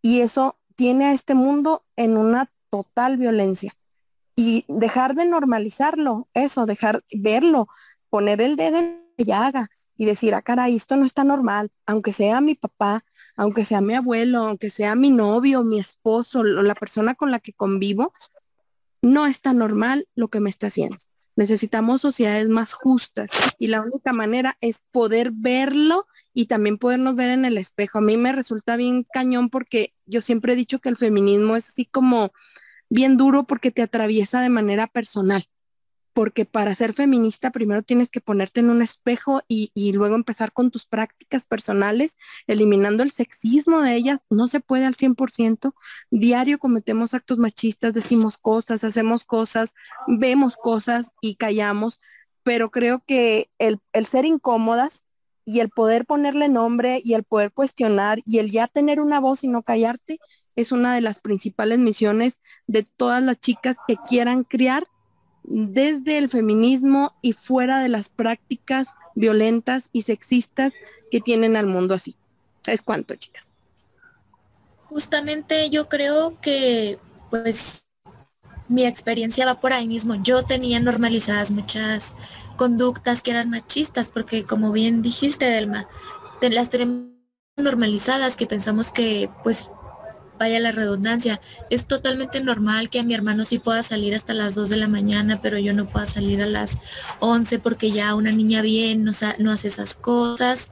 Y 0.00 0.20
eso 0.20 0.59
tiene 0.80 1.08
a 1.08 1.12
este 1.12 1.34
mundo 1.34 1.84
en 1.94 2.16
una 2.16 2.50
total 2.70 3.18
violencia. 3.18 3.76
Y 4.34 4.64
dejar 4.66 5.14
de 5.14 5.26
normalizarlo, 5.26 6.26
eso, 6.32 6.64
dejar 6.64 7.04
verlo, 7.12 7.68
poner 8.08 8.40
el 8.40 8.56
dedo 8.56 8.78
en 8.78 9.04
la 9.18 9.24
llaga 9.26 9.70
y 9.98 10.06
decir, 10.06 10.34
ah, 10.34 10.40
caray, 10.40 10.74
esto 10.74 10.96
no 10.96 11.04
está 11.04 11.22
normal, 11.22 11.70
aunque 11.84 12.12
sea 12.12 12.40
mi 12.40 12.54
papá, 12.54 13.04
aunque 13.36 13.66
sea 13.66 13.82
mi 13.82 13.94
abuelo, 13.94 14.38
aunque 14.46 14.70
sea 14.70 14.94
mi 14.94 15.10
novio, 15.10 15.64
mi 15.64 15.78
esposo, 15.78 16.42
la 16.42 16.74
persona 16.74 17.14
con 17.14 17.30
la 17.30 17.40
que 17.40 17.52
convivo, 17.52 18.14
no 19.02 19.26
está 19.26 19.52
normal 19.52 20.08
lo 20.14 20.28
que 20.28 20.40
me 20.40 20.48
está 20.48 20.68
haciendo. 20.68 20.96
Necesitamos 21.40 22.02
sociedades 22.02 22.50
más 22.50 22.74
justas 22.74 23.30
y 23.58 23.68
la 23.68 23.80
única 23.80 24.12
manera 24.12 24.58
es 24.60 24.84
poder 24.90 25.30
verlo 25.32 26.06
y 26.34 26.48
también 26.48 26.76
podernos 26.76 27.16
ver 27.16 27.30
en 27.30 27.46
el 27.46 27.56
espejo. 27.56 27.96
A 27.96 28.02
mí 28.02 28.18
me 28.18 28.32
resulta 28.32 28.76
bien 28.76 29.06
cañón 29.10 29.48
porque 29.48 29.94
yo 30.04 30.20
siempre 30.20 30.52
he 30.52 30.56
dicho 30.56 30.80
que 30.80 30.90
el 30.90 30.98
feminismo 30.98 31.56
es 31.56 31.70
así 31.70 31.86
como 31.86 32.30
bien 32.90 33.16
duro 33.16 33.44
porque 33.44 33.70
te 33.70 33.80
atraviesa 33.80 34.42
de 34.42 34.50
manera 34.50 34.86
personal 34.86 35.46
porque 36.12 36.44
para 36.44 36.74
ser 36.74 36.92
feminista 36.92 37.50
primero 37.50 37.82
tienes 37.82 38.10
que 38.10 38.20
ponerte 38.20 38.60
en 38.60 38.70
un 38.70 38.82
espejo 38.82 39.42
y, 39.48 39.70
luego 39.92 40.14
empezar 40.14 40.52
con 40.52 40.70
tus 40.70 40.86
prácticas 40.86 41.46
personales, 41.46 42.16
eliminando 42.46 43.02
el 43.02 43.10
sexismo 43.10 43.82
de 43.82 43.94
ellas. 43.94 44.20
No 44.30 44.46
se 44.46 44.60
puede 44.60 44.86
al 44.86 44.96
100%. 44.96 45.74
Diario 46.10 46.58
cometemos 46.58 47.14
actos 47.14 47.38
machistas, 47.38 47.94
decimos 47.94 48.38
cosas, 48.38 48.84
hacemos 48.84 49.24
cosas, 49.24 49.74
vemos 50.06 50.56
cosas 50.56 51.12
y 51.20 51.36
callamos, 51.36 52.00
pero 52.42 52.70
creo 52.70 53.02
que 53.06 53.50
el, 53.58 53.78
el 53.92 54.06
ser 54.06 54.24
incómodas 54.24 55.04
y 55.44 55.60
el 55.60 55.70
poder 55.70 56.06
ponerle 56.06 56.48
nombre 56.48 57.00
y 57.04 57.14
el 57.14 57.24
poder 57.24 57.52
cuestionar 57.52 58.20
y 58.24 58.38
el 58.38 58.50
ya 58.50 58.68
tener 58.68 59.00
una 59.00 59.20
voz 59.20 59.44
y 59.44 59.48
no 59.48 59.62
callarte 59.62 60.18
es 60.56 60.72
una 60.72 60.94
de 60.94 61.00
las 61.00 61.20
principales 61.20 61.78
misiones 61.78 62.40
de 62.66 62.82
todas 62.82 63.22
las 63.22 63.38
chicas 63.38 63.76
que 63.86 63.96
quieran 63.96 64.44
criar 64.44 64.86
desde 65.50 66.16
el 66.16 66.30
feminismo 66.30 67.12
y 67.22 67.32
fuera 67.32 67.80
de 67.80 67.88
las 67.88 68.08
prácticas 68.08 68.94
violentas 69.16 69.90
y 69.92 70.02
sexistas 70.02 70.74
que 71.10 71.20
tienen 71.20 71.56
al 71.56 71.66
mundo 71.66 71.94
así. 71.94 72.16
Es 72.66 72.82
cuanto, 72.82 73.16
chicas. 73.16 73.50
Justamente 74.84 75.68
yo 75.70 75.88
creo 75.88 76.40
que 76.40 76.98
pues 77.30 77.84
mi 78.68 78.86
experiencia 78.86 79.44
va 79.44 79.60
por 79.60 79.72
ahí 79.72 79.88
mismo. 79.88 80.14
Yo 80.14 80.44
tenía 80.44 80.78
normalizadas 80.78 81.50
muchas 81.50 82.14
conductas 82.56 83.20
que 83.20 83.32
eran 83.32 83.50
machistas, 83.50 84.10
porque 84.10 84.44
como 84.44 84.70
bien 84.70 85.02
dijiste, 85.02 85.46
Delma, 85.46 85.88
las 86.40 86.70
tenemos 86.70 87.08
normalizadas, 87.56 88.36
que 88.36 88.46
pensamos 88.46 88.92
que, 88.92 89.28
pues, 89.42 89.70
vaya 90.40 90.58
la 90.58 90.72
redundancia, 90.72 91.38
es 91.68 91.84
totalmente 91.84 92.40
normal 92.40 92.88
que 92.88 92.98
a 92.98 93.02
mi 93.04 93.12
hermano 93.12 93.44
sí 93.44 93.58
pueda 93.58 93.82
salir 93.82 94.14
hasta 94.14 94.32
las 94.32 94.54
2 94.54 94.70
de 94.70 94.78
la 94.78 94.88
mañana, 94.88 95.40
pero 95.42 95.58
yo 95.58 95.74
no 95.74 95.86
pueda 95.86 96.06
salir 96.06 96.40
a 96.40 96.46
las 96.46 96.78
11 97.20 97.58
porque 97.58 97.92
ya 97.92 98.14
una 98.14 98.32
niña 98.32 98.62
bien 98.62 99.04
no, 99.04 99.12
hace 99.52 99.68
esas 99.68 99.94
cosas. 99.94 100.70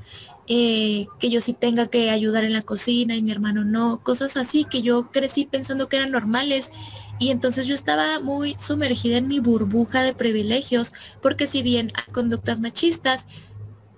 Eh, 0.50 1.06
que 1.20 1.28
yo 1.28 1.42
sí 1.42 1.52
tenga 1.52 1.88
que 1.88 2.08
ayudar 2.08 2.42
en 2.42 2.54
la 2.54 2.62
cocina 2.62 3.14
y 3.14 3.20
mi 3.20 3.30
hermano 3.30 3.66
no, 3.66 4.00
cosas 4.00 4.38
así 4.38 4.64
que 4.64 4.80
yo 4.80 5.10
crecí 5.12 5.44
pensando 5.44 5.90
que 5.90 5.98
eran 5.98 6.10
normales 6.10 6.72
y 7.18 7.30
entonces 7.30 7.66
yo 7.66 7.74
estaba 7.74 8.18
muy 8.20 8.56
sumergida 8.58 9.18
en 9.18 9.28
mi 9.28 9.40
burbuja 9.40 10.02
de 10.02 10.14
privilegios, 10.14 10.94
porque 11.20 11.46
si 11.46 11.60
bien 11.60 11.92
hay 11.94 12.12
conductas 12.14 12.60
machistas, 12.60 13.26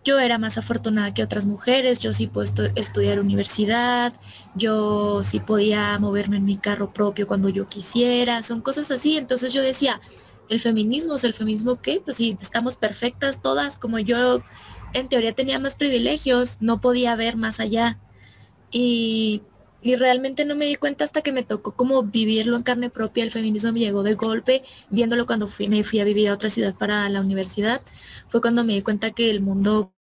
yo 0.05 0.19
era 0.19 0.39
más 0.39 0.57
afortunada 0.59 1.13
que 1.13 1.23
otras 1.23 1.47
mujeres, 1.47 1.99
yo 1.99 2.15
sí 2.15 2.27
puedo 2.27 2.47
estudiar 2.75 3.21
universidad, 3.21 4.13
yo 4.55 5.23
sí 5.25 5.41
podía 5.41 5.99
moverme 5.99 6.39
en 6.39 6.45
mi 6.45 6.57
carro 6.57 6.93
propio 6.93 7.27
cuando 7.27 7.49
yo 7.49 7.69
quisiera, 7.69 8.43
son 8.43 8.63
cosas 8.63 8.91
así. 8.91 9.17
Entonces 9.19 9.53
yo 9.53 9.63
decía, 9.63 10.01
el 10.49 10.61
feminismo 10.61 11.15
es 11.15 11.25
el 11.25 11.35
feminismo 11.35 11.81
que, 11.81 12.01
pues 12.01 12.17
si 12.17 12.37
estamos 12.41 12.77
perfectas 12.77 13.43
todas, 13.43 13.79
como 13.79 13.99
yo 13.99 14.43
en 14.95 15.09
teoría 15.09 15.35
tenía 15.35 15.59
más 15.59 15.77
privilegios, 15.77 16.57
no 16.61 16.81
podía 16.81 17.15
ver 17.15 17.37
más 17.37 17.61
allá. 17.61 17.99
Y 18.71 19.43
y 19.83 19.97
realmente 19.97 20.45
no 20.45 20.55
me 20.55 20.67
di 20.67 20.77
cuenta 20.77 21.05
hasta 21.05 21.23
que 21.23 21.33
me 21.33 21.43
tocó 21.43 21.73
como 21.73 22.03
vivirlo 22.03 22.57
en 22.57 22.63
carne 22.63 22.91
propia. 22.91 23.25
El 23.25 23.31
feminismo 23.31 23.73
me 23.73 23.81
llegó 23.81 24.03
de 24.03 24.15
golpe, 24.15 24.63
viéndolo 24.91 25.27
cuando 25.27 25.49
me 25.69 25.85
fui 25.85 26.01
a 26.01 26.05
vivir 26.05 26.29
a 26.29 26.35
otra 26.35 26.51
ciudad 26.51 26.75
para 26.75 27.09
la 27.09 27.21
universidad. 27.21 27.81
Fue 28.29 28.41
cuando 28.41 28.65
me 28.65 28.75
di 28.75 28.83
cuenta 28.83 29.11
que 29.11 29.31
el 29.31 29.41
mundo 29.41 29.95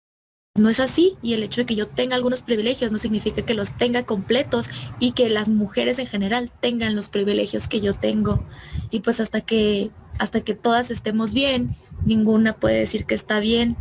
no 0.55 0.69
es 0.69 0.79
así 0.79 1.15
y 1.21 1.33
el 1.33 1.43
hecho 1.43 1.61
de 1.61 1.65
que 1.65 1.75
yo 1.75 1.87
tenga 1.87 2.15
algunos 2.15 2.41
privilegios 2.41 2.91
no 2.91 2.97
significa 2.97 3.43
que 3.43 3.53
los 3.53 3.77
tenga 3.77 4.03
completos 4.03 4.67
y 4.99 5.13
que 5.13 5.29
las 5.29 5.47
mujeres 5.47 5.99
en 5.99 6.07
general 6.07 6.51
tengan 6.59 6.95
los 6.95 7.09
privilegios 7.09 7.67
que 7.67 7.79
yo 7.79 7.93
tengo. 7.93 8.43
Y 8.89 8.99
pues 8.99 9.19
hasta 9.19 9.41
que 9.41 9.91
hasta 10.17 10.41
que 10.41 10.53
todas 10.53 10.91
estemos 10.91 11.31
bien, 11.33 11.77
ninguna 12.05 12.53
puede 12.53 12.79
decir 12.79 13.05
que 13.05 13.15
está 13.15 13.39
bien. 13.39 13.77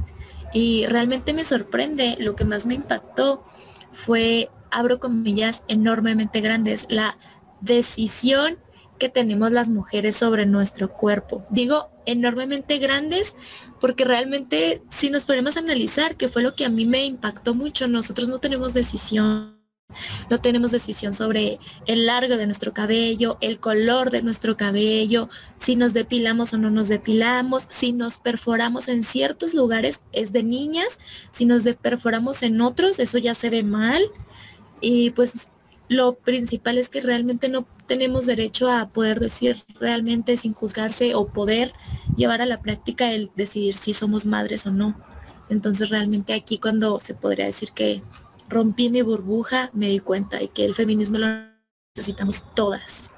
Y 0.52 0.86
realmente 0.86 1.34
me 1.34 1.44
sorprende, 1.44 2.16
lo 2.20 2.36
que 2.36 2.44
más 2.44 2.64
me 2.64 2.74
impactó 2.74 3.44
fue 3.92 4.48
abro 4.70 4.98
comillas 4.98 5.62
enormemente 5.68 6.40
grandes, 6.40 6.86
la 6.88 7.16
decisión 7.60 8.56
que 8.98 9.08
tenemos 9.08 9.50
las 9.52 9.68
mujeres 9.68 10.16
sobre 10.16 10.46
nuestro 10.46 10.88
cuerpo. 10.88 11.44
Digo 11.50 11.88
enormemente 12.04 12.78
grandes 12.78 13.36
porque 13.80 14.04
realmente 14.04 14.82
si 14.90 15.10
nos 15.10 15.24
ponemos 15.24 15.56
a 15.56 15.60
analizar, 15.60 16.16
que 16.16 16.28
fue 16.28 16.42
lo 16.42 16.54
que 16.54 16.64
a 16.64 16.70
mí 16.70 16.84
me 16.84 17.04
impactó 17.04 17.54
mucho, 17.54 17.88
nosotros 17.88 18.28
no 18.28 18.38
tenemos 18.38 18.74
decisión. 18.74 19.58
No 20.28 20.38
tenemos 20.38 20.70
decisión 20.70 21.14
sobre 21.14 21.58
el 21.86 22.04
largo 22.04 22.36
de 22.36 22.44
nuestro 22.44 22.74
cabello, 22.74 23.38
el 23.40 23.58
color 23.58 24.10
de 24.10 24.20
nuestro 24.20 24.54
cabello, 24.54 25.30
si 25.56 25.76
nos 25.76 25.94
depilamos 25.94 26.52
o 26.52 26.58
no 26.58 26.70
nos 26.70 26.88
depilamos, 26.88 27.66
si 27.70 27.92
nos 27.92 28.18
perforamos 28.18 28.88
en 28.88 29.02
ciertos 29.02 29.54
lugares 29.54 30.02
es 30.12 30.30
de 30.30 30.42
niñas, 30.42 31.00
si 31.30 31.46
nos 31.46 31.62
perforamos 31.80 32.42
en 32.42 32.60
otros, 32.60 32.98
eso 32.98 33.16
ya 33.16 33.32
se 33.32 33.48
ve 33.48 33.62
mal. 33.62 34.02
Y 34.80 35.10
pues 35.10 35.48
lo 35.88 36.16
principal 36.16 36.78
es 36.78 36.88
que 36.88 37.00
realmente 37.00 37.48
no 37.48 37.66
tenemos 37.86 38.26
derecho 38.26 38.70
a 38.70 38.88
poder 38.88 39.20
decir 39.20 39.64
realmente 39.80 40.36
sin 40.36 40.52
juzgarse 40.52 41.14
o 41.14 41.32
poder 41.32 41.72
llevar 42.16 42.42
a 42.42 42.46
la 42.46 42.60
práctica 42.60 43.10
el 43.10 43.30
decidir 43.36 43.74
si 43.74 43.94
somos 43.94 44.26
madres 44.26 44.66
o 44.66 44.70
no. 44.70 44.94
Entonces 45.48 45.88
realmente 45.88 46.34
aquí 46.34 46.58
cuando 46.58 47.00
se 47.00 47.14
podría 47.14 47.46
decir 47.46 47.72
que 47.72 48.02
rompí 48.48 48.90
mi 48.90 49.02
burbuja, 49.02 49.70
me 49.72 49.88
di 49.88 49.98
cuenta 49.98 50.38
de 50.38 50.48
que 50.48 50.64
el 50.66 50.74
feminismo 50.74 51.18
lo 51.18 51.26
necesitamos 51.96 52.42
todas. 52.54 53.10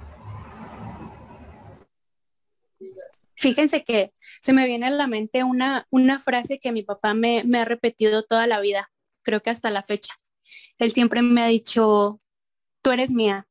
Fíjense 3.34 3.82
que 3.82 4.12
se 4.42 4.52
me 4.52 4.66
viene 4.66 4.86
a 4.86 4.90
la 4.90 5.06
mente 5.06 5.44
una, 5.44 5.86
una 5.90 6.20
frase 6.20 6.60
que 6.60 6.72
mi 6.72 6.82
papá 6.82 7.14
me, 7.14 7.42
me 7.44 7.58
ha 7.58 7.64
repetido 7.64 8.22
toda 8.22 8.46
la 8.46 8.60
vida, 8.60 8.92
creo 9.22 9.40
que 9.40 9.50
hasta 9.50 9.70
la 9.70 9.82
fecha 9.82 10.20
él 10.78 10.92
siempre 10.92 11.22
me 11.22 11.42
ha 11.42 11.46
dicho, 11.46 12.18
tú 12.82 12.90
eres 12.90 13.10
mía, 13.10 13.48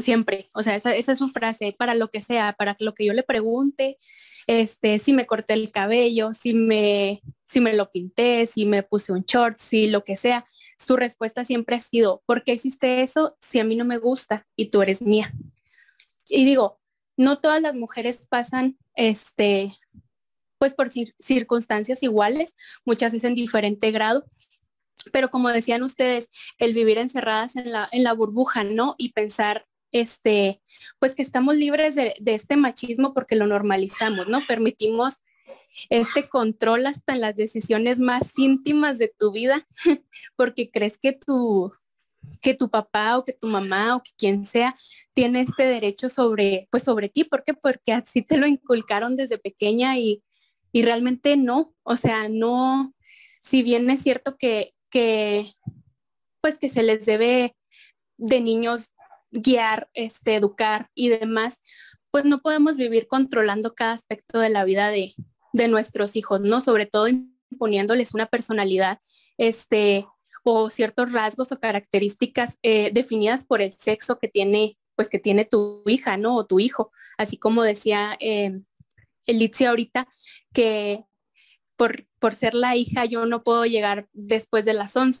siempre. 0.00 0.48
O 0.54 0.62
sea, 0.62 0.76
esa, 0.76 0.94
es 0.94 1.18
su 1.18 1.28
frase, 1.28 1.74
para 1.78 1.94
lo 1.94 2.08
que 2.08 2.22
sea, 2.22 2.54
para 2.54 2.76
lo 2.78 2.94
que 2.94 3.04
yo 3.04 3.12
le 3.12 3.22
pregunte, 3.22 3.98
este, 4.46 4.98
si 4.98 5.12
me 5.12 5.26
corté 5.26 5.54
el 5.54 5.70
cabello, 5.70 6.32
si 6.34 6.54
me, 6.54 7.22
si 7.48 7.60
me 7.60 7.74
lo 7.74 7.90
pinté, 7.90 8.46
si 8.46 8.66
me 8.66 8.82
puse 8.82 9.12
un 9.12 9.22
short, 9.22 9.58
si 9.58 9.88
lo 9.88 10.04
que 10.04 10.16
sea. 10.16 10.44
Su 10.78 10.96
respuesta 10.96 11.44
siempre 11.44 11.76
ha 11.76 11.80
sido, 11.80 12.22
¿por 12.26 12.44
qué 12.44 12.52
hiciste 12.52 13.02
eso 13.02 13.36
si 13.40 13.58
a 13.58 13.64
mí 13.64 13.76
no 13.76 13.84
me 13.84 13.98
gusta 13.98 14.46
y 14.56 14.66
tú 14.66 14.82
eres 14.82 15.02
mía? 15.02 15.32
Y 16.28 16.44
digo, 16.44 16.80
no 17.16 17.38
todas 17.38 17.62
las 17.62 17.74
mujeres 17.74 18.26
pasan, 18.28 18.76
este, 18.94 19.72
pues 20.58 20.74
por 20.74 20.90
circunstancias 21.18 22.02
iguales, 22.02 22.54
muchas 22.84 23.12
veces 23.12 23.28
en 23.28 23.34
diferente 23.34 23.90
grado, 23.90 24.26
pero 25.12 25.30
como 25.30 25.50
decían 25.50 25.82
ustedes, 25.82 26.28
el 26.58 26.74
vivir 26.74 26.98
encerradas 26.98 27.56
en 27.56 27.72
la, 27.72 27.88
en 27.92 28.04
la 28.04 28.12
burbuja, 28.12 28.64
¿no? 28.64 28.94
Y 28.98 29.12
pensar, 29.12 29.66
este, 29.92 30.60
pues 30.98 31.14
que 31.14 31.22
estamos 31.22 31.56
libres 31.56 31.94
de, 31.94 32.14
este 32.26 32.56
machismo 32.56 33.14
porque 33.14 33.36
lo 33.36 33.46
normalizamos, 33.46 34.28
¿no? 34.28 34.46
Permitimos 34.46 35.18
este 35.90 36.28
control 36.28 36.86
hasta 36.86 37.12
en 37.14 37.20
las 37.20 37.36
decisiones 37.36 37.98
más 37.98 38.32
íntimas 38.36 38.98
de 38.98 39.12
tu 39.16 39.32
vida, 39.32 39.66
porque 40.36 40.70
crees 40.70 40.98
que 40.98 41.12
tu, 41.12 41.72
que 42.40 42.54
tu 42.54 42.70
papá 42.70 43.18
o 43.18 43.24
que 43.24 43.32
tu 43.32 43.46
mamá 43.46 43.96
o 43.96 44.02
que 44.02 44.12
quien 44.16 44.46
sea 44.46 44.74
tiene 45.14 45.42
este 45.42 45.64
derecho 45.64 46.08
sobre, 46.08 46.68
pues 46.70 46.82
sobre 46.82 47.08
ti. 47.08 47.24
¿Por 47.24 47.44
qué? 47.44 47.54
Porque 47.54 47.92
así 47.92 48.22
te 48.22 48.38
lo 48.38 48.46
inculcaron 48.46 49.16
desde 49.16 49.38
pequeña 49.38 49.98
y, 49.98 50.22
y 50.72 50.82
realmente 50.82 51.36
no. 51.36 51.74
O 51.82 51.96
sea, 51.96 52.28
no, 52.28 52.94
si 53.42 53.62
bien 53.62 53.88
es 53.90 54.02
cierto 54.02 54.36
que, 54.36 54.74
que 54.96 55.52
pues 56.40 56.56
que 56.56 56.70
se 56.70 56.82
les 56.82 57.04
debe 57.04 57.54
de 58.16 58.40
niños 58.40 58.86
guiar, 59.30 59.90
este, 59.92 60.36
educar 60.36 60.90
y 60.94 61.10
demás, 61.10 61.60
pues 62.10 62.24
no 62.24 62.40
podemos 62.40 62.78
vivir 62.78 63.06
controlando 63.06 63.74
cada 63.74 63.92
aspecto 63.92 64.38
de 64.38 64.48
la 64.48 64.64
vida 64.64 64.88
de, 64.88 65.14
nuestros 65.68 66.16
hijos, 66.16 66.40
¿no? 66.40 66.62
Sobre 66.62 66.86
todo 66.86 67.08
imponiéndoles 67.08 68.14
una 68.14 68.24
personalidad, 68.24 68.98
este, 69.36 70.06
o 70.44 70.70
ciertos 70.70 71.12
rasgos 71.12 71.52
o 71.52 71.60
características 71.60 72.56
eh, 72.62 72.90
definidas 72.90 73.42
por 73.42 73.60
el 73.60 73.74
sexo 73.74 74.18
que 74.18 74.28
tiene, 74.28 74.78
pues 74.94 75.10
que 75.10 75.18
tiene 75.18 75.44
tu 75.44 75.82
hija, 75.84 76.16
¿no? 76.16 76.36
O 76.36 76.46
tu 76.46 76.58
hijo. 76.58 76.90
Así 77.18 77.36
como 77.36 77.64
decía 77.64 78.16
eh, 78.20 78.62
ahorita, 79.66 80.08
que 80.54 81.04
por, 81.76 82.06
por 82.18 82.34
ser 82.34 82.54
la 82.54 82.76
hija 82.76 83.04
yo 83.04 83.26
no 83.26 83.42
puedo 83.42 83.66
llegar 83.66 84.08
después 84.12 84.64
de 84.64 84.74
las 84.74 84.96
11, 84.96 85.20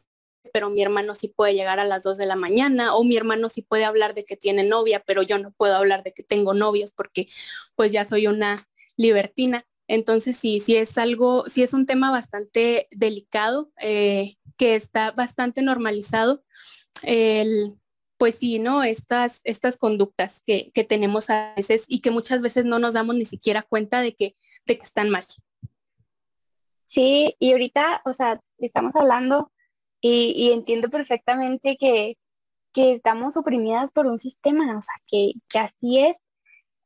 pero 0.52 0.70
mi 0.70 0.82
hermano 0.82 1.14
sí 1.14 1.28
puede 1.28 1.54
llegar 1.54 1.78
a 1.80 1.84
las 1.84 2.02
2 2.02 2.16
de 2.18 2.26
la 2.26 2.36
mañana, 2.36 2.94
o 2.94 3.04
mi 3.04 3.16
hermano 3.16 3.48
sí 3.48 3.62
puede 3.62 3.84
hablar 3.84 4.14
de 4.14 4.24
que 4.24 4.36
tiene 4.36 4.64
novia, 4.64 5.02
pero 5.06 5.22
yo 5.22 5.38
no 5.38 5.52
puedo 5.52 5.76
hablar 5.76 6.02
de 6.02 6.12
que 6.12 6.22
tengo 6.22 6.54
novios 6.54 6.92
porque 6.92 7.26
pues 7.74 7.92
ya 7.92 8.04
soy 8.04 8.26
una 8.26 8.68
libertina. 8.96 9.66
Entonces 9.88 10.36
sí, 10.36 10.60
sí 10.60 10.76
es 10.76 10.98
algo, 10.98 11.44
sí 11.46 11.62
es 11.62 11.72
un 11.72 11.86
tema 11.86 12.10
bastante 12.10 12.88
delicado, 12.90 13.70
eh, 13.80 14.36
que 14.56 14.74
está 14.74 15.12
bastante 15.12 15.62
normalizado. 15.62 16.42
El, 17.02 17.74
pues 18.18 18.36
sí, 18.36 18.58
¿no? 18.58 18.82
Estas, 18.82 19.40
estas 19.44 19.76
conductas 19.76 20.42
que, 20.44 20.70
que, 20.72 20.84
tenemos 20.84 21.30
a 21.30 21.52
veces 21.56 21.84
y 21.86 22.00
que 22.00 22.10
muchas 22.10 22.40
veces 22.40 22.64
no 22.64 22.78
nos 22.78 22.94
damos 22.94 23.14
ni 23.14 23.26
siquiera 23.26 23.62
cuenta 23.62 24.00
de 24.00 24.14
que, 24.14 24.36
de 24.66 24.78
que 24.78 24.84
están 24.84 25.10
mal. 25.10 25.26
Sí, 26.86 27.36
y 27.40 27.52
ahorita, 27.52 28.02
o 28.04 28.14
sea, 28.14 28.40
estamos 28.58 28.96
hablando 28.96 29.52
y, 30.00 30.52
entiendo 30.52 30.88
perfectamente 30.90 31.76
que, 31.78 32.16
estamos 32.74 33.36
oprimidas 33.36 33.90
por 33.92 34.06
un 34.06 34.18
sistema, 34.18 34.64
o 34.78 34.82
sea, 34.82 34.94
que, 35.06 35.32
así 35.58 35.98
es 35.98 36.16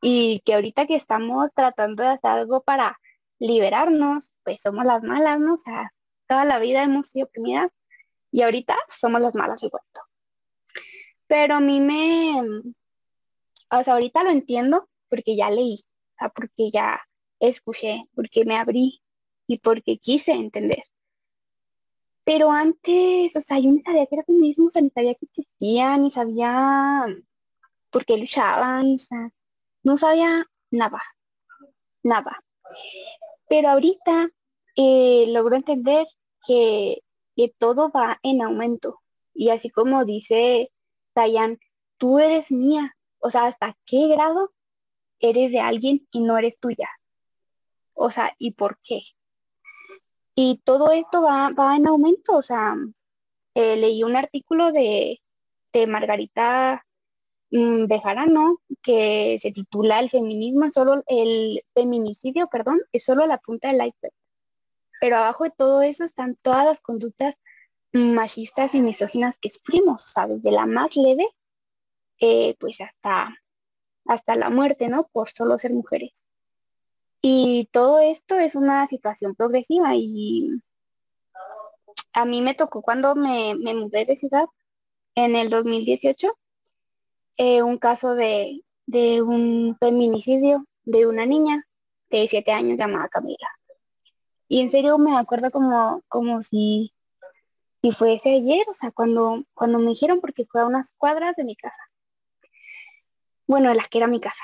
y 0.02 0.40
que 0.44 0.54
ahorita 0.54 0.86
que 0.86 0.96
estamos 0.96 1.52
tratando 1.54 2.02
de 2.04 2.10
hacer 2.10 2.30
algo 2.30 2.62
para 2.62 2.98
liberarnos, 3.40 4.32
pues 4.44 4.62
somos 4.62 4.84
las 4.86 5.02
malas, 5.02 5.40
¿no? 5.40 5.54
O 5.54 5.58
sea, 5.58 5.92
toda 6.28 6.44
la 6.44 6.58
vida 6.60 6.82
hemos 6.84 7.08
sido 7.08 7.26
oprimidas 7.26 7.70
y 8.32 8.42
ahorita 8.42 8.76
somos 8.88 9.20
las 9.20 9.34
malas 9.34 9.60
del 9.60 9.70
cuento. 9.70 10.00
Pero 11.26 11.56
a 11.56 11.60
mí 11.60 11.80
me, 11.80 12.40
o 13.70 13.82
sea, 13.82 13.94
ahorita 13.94 14.24
lo 14.24 14.30
entiendo 14.30 14.88
porque 15.08 15.36
ya 15.36 15.50
leí, 15.50 15.84
o 16.16 16.18
sea, 16.18 16.28
porque 16.30 16.70
ya 16.70 17.02
escuché, 17.40 18.04
porque 18.14 18.44
me 18.44 18.56
abrí 18.58 19.02
y 19.50 19.58
porque 19.58 19.98
quise 19.98 20.30
entender. 20.30 20.84
Pero 22.22 22.52
antes, 22.52 23.34
o 23.34 23.40
sea, 23.40 23.58
yo 23.58 23.72
ni 23.72 23.82
sabía 23.82 24.06
que 24.06 24.14
era 24.14 24.24
feminismo, 24.24 24.66
o 24.66 24.70
sea, 24.70 24.80
ni 24.80 24.90
sabía 24.90 25.14
que 25.16 25.26
existía, 25.26 25.96
ni 25.96 26.12
sabía 26.12 27.04
por 27.90 28.04
qué 28.04 28.16
luchaban, 28.16 28.94
o 28.94 28.98
sea, 28.98 29.32
no 29.82 29.96
sabía 29.96 30.46
nada, 30.70 31.02
nada. 32.04 32.44
Pero 33.48 33.70
ahorita 33.70 34.30
eh, 34.76 35.26
logro 35.30 35.56
entender 35.56 36.06
que, 36.46 37.02
que 37.34 37.48
todo 37.58 37.90
va 37.90 38.20
en 38.22 38.42
aumento. 38.42 39.00
Y 39.34 39.50
así 39.50 39.68
como 39.68 40.04
dice 40.04 40.70
Dayan, 41.16 41.58
tú 41.98 42.20
eres 42.20 42.52
mía. 42.52 42.96
O 43.18 43.30
sea, 43.30 43.46
¿hasta 43.46 43.76
qué 43.84 44.06
grado 44.06 44.52
eres 45.18 45.50
de 45.50 45.58
alguien 45.58 46.06
y 46.12 46.20
no 46.20 46.38
eres 46.38 46.60
tuya? 46.60 46.88
O 47.94 48.12
sea, 48.12 48.32
¿y 48.38 48.52
por 48.52 48.78
qué? 48.84 49.02
Y 50.42 50.58
todo 50.64 50.90
esto 50.92 51.20
va, 51.20 51.50
va 51.50 51.76
en 51.76 51.86
aumento. 51.86 52.38
O 52.38 52.42
sea, 52.42 52.74
eh, 53.54 53.76
leí 53.76 54.02
un 54.04 54.16
artículo 54.16 54.72
de, 54.72 55.20
de 55.70 55.86
Margarita 55.86 56.86
mm, 57.50 57.84
Bejarano 57.86 58.56
que 58.82 59.38
se 59.42 59.52
titula 59.52 60.00
El 60.00 60.08
feminismo, 60.08 60.70
solo 60.70 61.02
el 61.08 61.62
feminicidio, 61.74 62.46
perdón, 62.46 62.80
es 62.90 63.04
solo 63.04 63.26
la 63.26 63.36
punta 63.36 63.68
del 63.68 63.86
iceberg. 63.86 64.14
Pero 64.98 65.18
abajo 65.18 65.44
de 65.44 65.50
todo 65.50 65.82
eso 65.82 66.04
están 66.04 66.36
todas 66.36 66.64
las 66.64 66.80
conductas 66.80 67.36
machistas 67.92 68.74
y 68.74 68.80
misóginas 68.80 69.38
que 69.38 69.50
sufrimos, 69.50 70.06
o 70.06 70.08
sea, 70.08 70.26
desde 70.26 70.52
la 70.52 70.64
más 70.64 70.96
leve, 70.96 71.26
eh, 72.18 72.56
pues 72.58 72.80
hasta, 72.80 73.36
hasta 74.06 74.36
la 74.36 74.48
muerte, 74.48 74.88
¿no? 74.88 75.06
Por 75.12 75.28
solo 75.28 75.58
ser 75.58 75.72
mujeres. 75.74 76.24
Y 77.22 77.68
todo 77.72 78.00
esto 78.00 78.38
es 78.38 78.54
una 78.54 78.86
situación 78.86 79.34
progresiva 79.34 79.94
y 79.94 80.48
a 82.12 82.24
mí 82.24 82.40
me 82.40 82.54
tocó 82.54 82.82
cuando 82.82 83.14
me, 83.14 83.54
me 83.54 83.74
mudé 83.74 84.04
de 84.06 84.16
ciudad 84.16 84.46
en 85.14 85.36
el 85.36 85.50
2018, 85.50 86.28
eh, 87.36 87.62
un 87.62 87.78
caso 87.78 88.14
de, 88.14 88.62
de 88.86 89.22
un 89.22 89.76
feminicidio 89.78 90.66
de 90.84 91.06
una 91.06 91.26
niña 91.26 91.66
de 92.10 92.26
siete 92.26 92.52
años 92.52 92.78
llamada 92.78 93.08
Camila. 93.08 93.48
Y 94.48 94.60
en 94.62 94.70
serio 94.70 94.98
me 94.98 95.16
acuerdo 95.16 95.50
como, 95.50 96.02
como 96.08 96.42
si, 96.42 96.92
si 97.82 97.92
fuese 97.92 98.34
ayer, 98.36 98.66
o 98.68 98.74
sea, 98.74 98.90
cuando, 98.90 99.44
cuando 99.54 99.78
me 99.78 99.90
dijeron, 99.90 100.20
porque 100.20 100.44
fue 100.46 100.62
a 100.62 100.66
unas 100.66 100.92
cuadras 100.94 101.36
de 101.36 101.44
mi 101.44 101.54
casa. 101.54 101.90
Bueno, 103.46 103.68
de 103.68 103.76
las 103.76 103.88
que 103.88 103.98
era 103.98 104.06
mi 104.08 104.20
casa. 104.20 104.42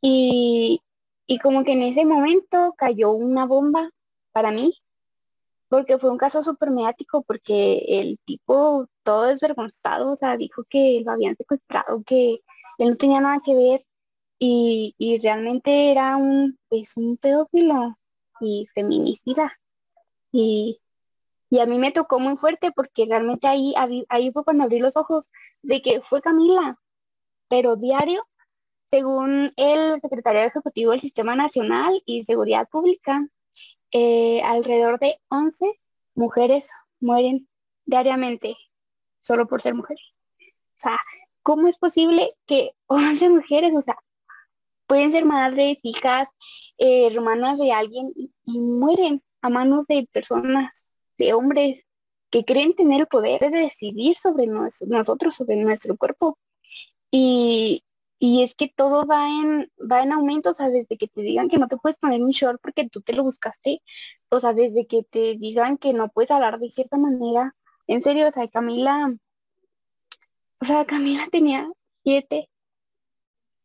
Y, 0.00 0.80
y 1.30 1.38
como 1.38 1.62
que 1.62 1.72
en 1.74 1.82
ese 1.82 2.04
momento 2.04 2.74
cayó 2.76 3.12
una 3.12 3.46
bomba 3.46 3.90
para 4.32 4.50
mí, 4.50 4.74
porque 5.68 5.96
fue 5.96 6.10
un 6.10 6.18
caso 6.18 6.42
súper 6.42 6.70
mediático, 6.70 7.22
porque 7.22 7.84
el 7.86 8.18
tipo 8.24 8.88
todo 9.04 9.26
desvergonzado, 9.26 10.10
o 10.10 10.16
sea, 10.16 10.36
dijo 10.36 10.64
que 10.68 11.02
lo 11.04 11.12
habían 11.12 11.36
secuestrado, 11.36 12.02
que 12.04 12.40
él 12.78 12.90
no 12.90 12.96
tenía 12.96 13.20
nada 13.20 13.40
que 13.44 13.54
ver, 13.54 13.86
y, 14.40 14.96
y 14.98 15.18
realmente 15.18 15.92
era 15.92 16.16
un, 16.16 16.58
pues, 16.68 16.96
un 16.96 17.16
pedófilo, 17.16 17.96
y 18.40 18.66
feminicida. 18.74 19.52
Y, 20.32 20.80
a 21.60 21.66
mí 21.66 21.78
me 21.78 21.92
tocó 21.92 22.18
muy 22.18 22.36
fuerte 22.38 22.72
porque 22.72 23.06
realmente 23.06 23.46
ahí, 23.46 23.72
ahí 24.08 24.32
fue 24.32 24.42
cuando 24.42 24.64
abrí 24.64 24.80
los 24.80 24.96
ojos 24.96 25.30
de 25.62 25.80
que 25.80 26.00
fue 26.00 26.22
Camila, 26.22 26.76
pero 27.48 27.76
diario, 27.76 28.26
según 28.90 29.52
el 29.56 30.00
secretario 30.00 30.42
ejecutivo 30.42 30.90
del 30.90 31.00
Sistema 31.00 31.36
Nacional 31.36 32.02
y 32.06 32.24
Seguridad 32.24 32.68
Pública, 32.68 33.26
eh, 33.92 34.42
alrededor 34.42 34.98
de 34.98 35.20
11 35.28 35.80
mujeres 36.14 36.68
mueren 36.98 37.48
diariamente 37.86 38.56
solo 39.20 39.46
por 39.46 39.62
ser 39.62 39.74
mujeres. 39.74 40.02
O 40.40 40.80
sea, 40.80 40.98
¿cómo 41.42 41.68
es 41.68 41.76
posible 41.78 42.34
que 42.46 42.72
11 42.88 43.28
mujeres, 43.28 43.72
o 43.74 43.80
sea, 43.80 43.96
pueden 44.86 45.12
ser 45.12 45.24
madres, 45.24 45.78
hijas, 45.82 46.26
eh, 46.78 47.06
hermanas 47.06 47.58
de 47.58 47.72
alguien 47.72 48.12
y, 48.16 48.32
mueren 48.44 49.22
a 49.40 49.48
manos 49.48 49.86
de 49.86 50.08
personas, 50.12 50.84
de 51.16 51.32
hombres 51.32 51.84
que 52.30 52.44
creen 52.44 52.74
tener 52.74 53.02
el 53.02 53.06
poder 53.06 53.40
de 53.40 53.50
decidir 53.50 54.16
sobre 54.16 54.46
nosotros, 54.48 55.36
sobre 55.36 55.56
nuestro 55.56 55.96
cuerpo. 55.96 56.38
Y, 57.12 57.84
es 58.20 58.54
que 58.54 58.68
todo 58.68 59.06
va 59.06 59.28
en, 59.28 59.72
va 59.90 60.02
en 60.02 60.12
aumento, 60.12 60.50
o 60.50 60.54
sea, 60.54 60.68
desde 60.68 60.98
que 60.98 61.08
te 61.08 61.22
digan 61.22 61.48
que 61.48 61.58
no 61.58 61.68
te 61.68 61.78
puedes 61.78 61.96
poner 61.96 62.22
un 62.22 62.32
short 62.32 62.60
porque 62.62 62.88
tú 62.88 63.00
te 63.00 63.14
lo 63.14 63.24
buscaste, 63.24 63.82
o 64.28 64.40
sea, 64.40 64.52
desde 64.52 64.86
que 64.86 65.02
te 65.02 65.36
digan 65.36 65.78
que 65.78 65.94
no 65.94 66.08
puedes 66.10 66.30
hablar 66.30 66.58
de 66.58 66.70
cierta 66.70 66.98
manera. 66.98 67.56
En 67.86 68.02
serio, 68.02 68.28
o 68.28 68.32
sea, 68.32 68.46
Camila, 68.48 69.14
o 70.60 70.64
sea, 70.66 70.84
Camila 70.84 71.26
tenía 71.32 71.70
siete, 72.04 72.50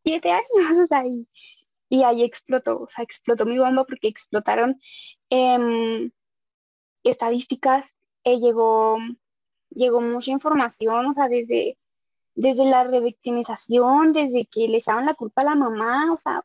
siete 0.04 0.32
años, 0.32 0.46
o 0.86 0.88
sea, 0.88 1.04
y, 1.06 2.04
ahí 2.04 2.24
explotó, 2.24 2.84
o 2.84 2.90
sea, 2.90 3.04
explotó 3.04 3.46
mi 3.46 3.58
bomba 3.60 3.86
porque 3.86 4.08
explotaron 4.08 4.80
em, 5.30 6.12
estadísticas, 7.04 7.94
eh, 8.24 8.40
llegó, 8.40 8.98
llegó 9.70 10.02
mucha 10.02 10.32
información, 10.32 11.08
o 11.08 11.14
sea, 11.14 11.28
desde, 11.30 11.78
desde 12.36 12.66
la 12.66 12.84
revictimización, 12.84 14.14
desde 14.14 14.46
que 14.46 14.68
le 14.68 14.78
echaban 14.78 15.06
la 15.06 15.14
culpa 15.16 15.42
a 15.42 15.46
la 15.46 15.56
mamá, 15.56 16.12
o 16.14 16.18
sea, 16.18 16.44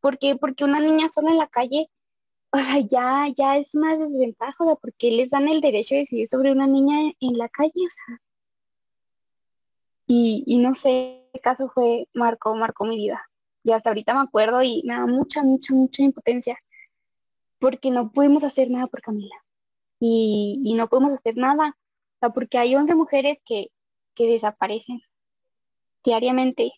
porque, 0.00 0.36
porque 0.36 0.64
una 0.64 0.80
niña 0.80 1.08
sola 1.08 1.30
en 1.30 1.38
la 1.38 1.48
calle, 1.48 1.90
o 2.52 2.58
sea, 2.58 2.78
ya, 2.80 3.28
ya 3.34 3.56
es 3.56 3.74
más 3.74 3.98
desventaja, 3.98 4.54
o 4.64 4.66
sea, 4.66 4.76
porque 4.76 5.10
les 5.10 5.30
dan 5.30 5.48
el 5.48 5.60
derecho 5.60 5.94
de 5.94 6.02
decidir 6.02 6.28
sobre 6.28 6.52
una 6.52 6.66
niña 6.66 7.12
en 7.20 7.38
la 7.38 7.48
calle, 7.48 7.72
o 7.74 7.90
sea. 7.90 8.20
Y, 10.06 10.44
y 10.46 10.58
no 10.58 10.74
sé, 10.74 11.30
caso 11.42 11.70
fue, 11.74 12.08
marcó, 12.12 12.54
marcó 12.54 12.84
mi 12.84 12.96
vida. 12.96 13.28
Y 13.64 13.72
hasta 13.72 13.90
ahorita 13.90 14.14
me 14.14 14.20
acuerdo 14.20 14.62
y 14.62 14.82
me 14.84 14.94
da 14.94 15.06
mucha, 15.06 15.42
mucha, 15.42 15.74
mucha 15.74 16.02
impotencia 16.02 16.58
porque 17.58 17.90
no 17.90 18.12
pudimos 18.12 18.44
hacer 18.44 18.70
nada 18.70 18.86
por 18.88 19.00
Camila. 19.00 19.34
Y, 19.98 20.60
y 20.64 20.74
no 20.74 20.88
podemos 20.88 21.12
hacer 21.12 21.38
nada. 21.38 21.78
O 22.16 22.18
sea, 22.20 22.30
porque 22.30 22.58
hay 22.58 22.76
11 22.76 22.94
mujeres 22.94 23.38
que, 23.46 23.70
que 24.14 24.26
desaparecen 24.26 25.00
diariamente. 26.04 26.72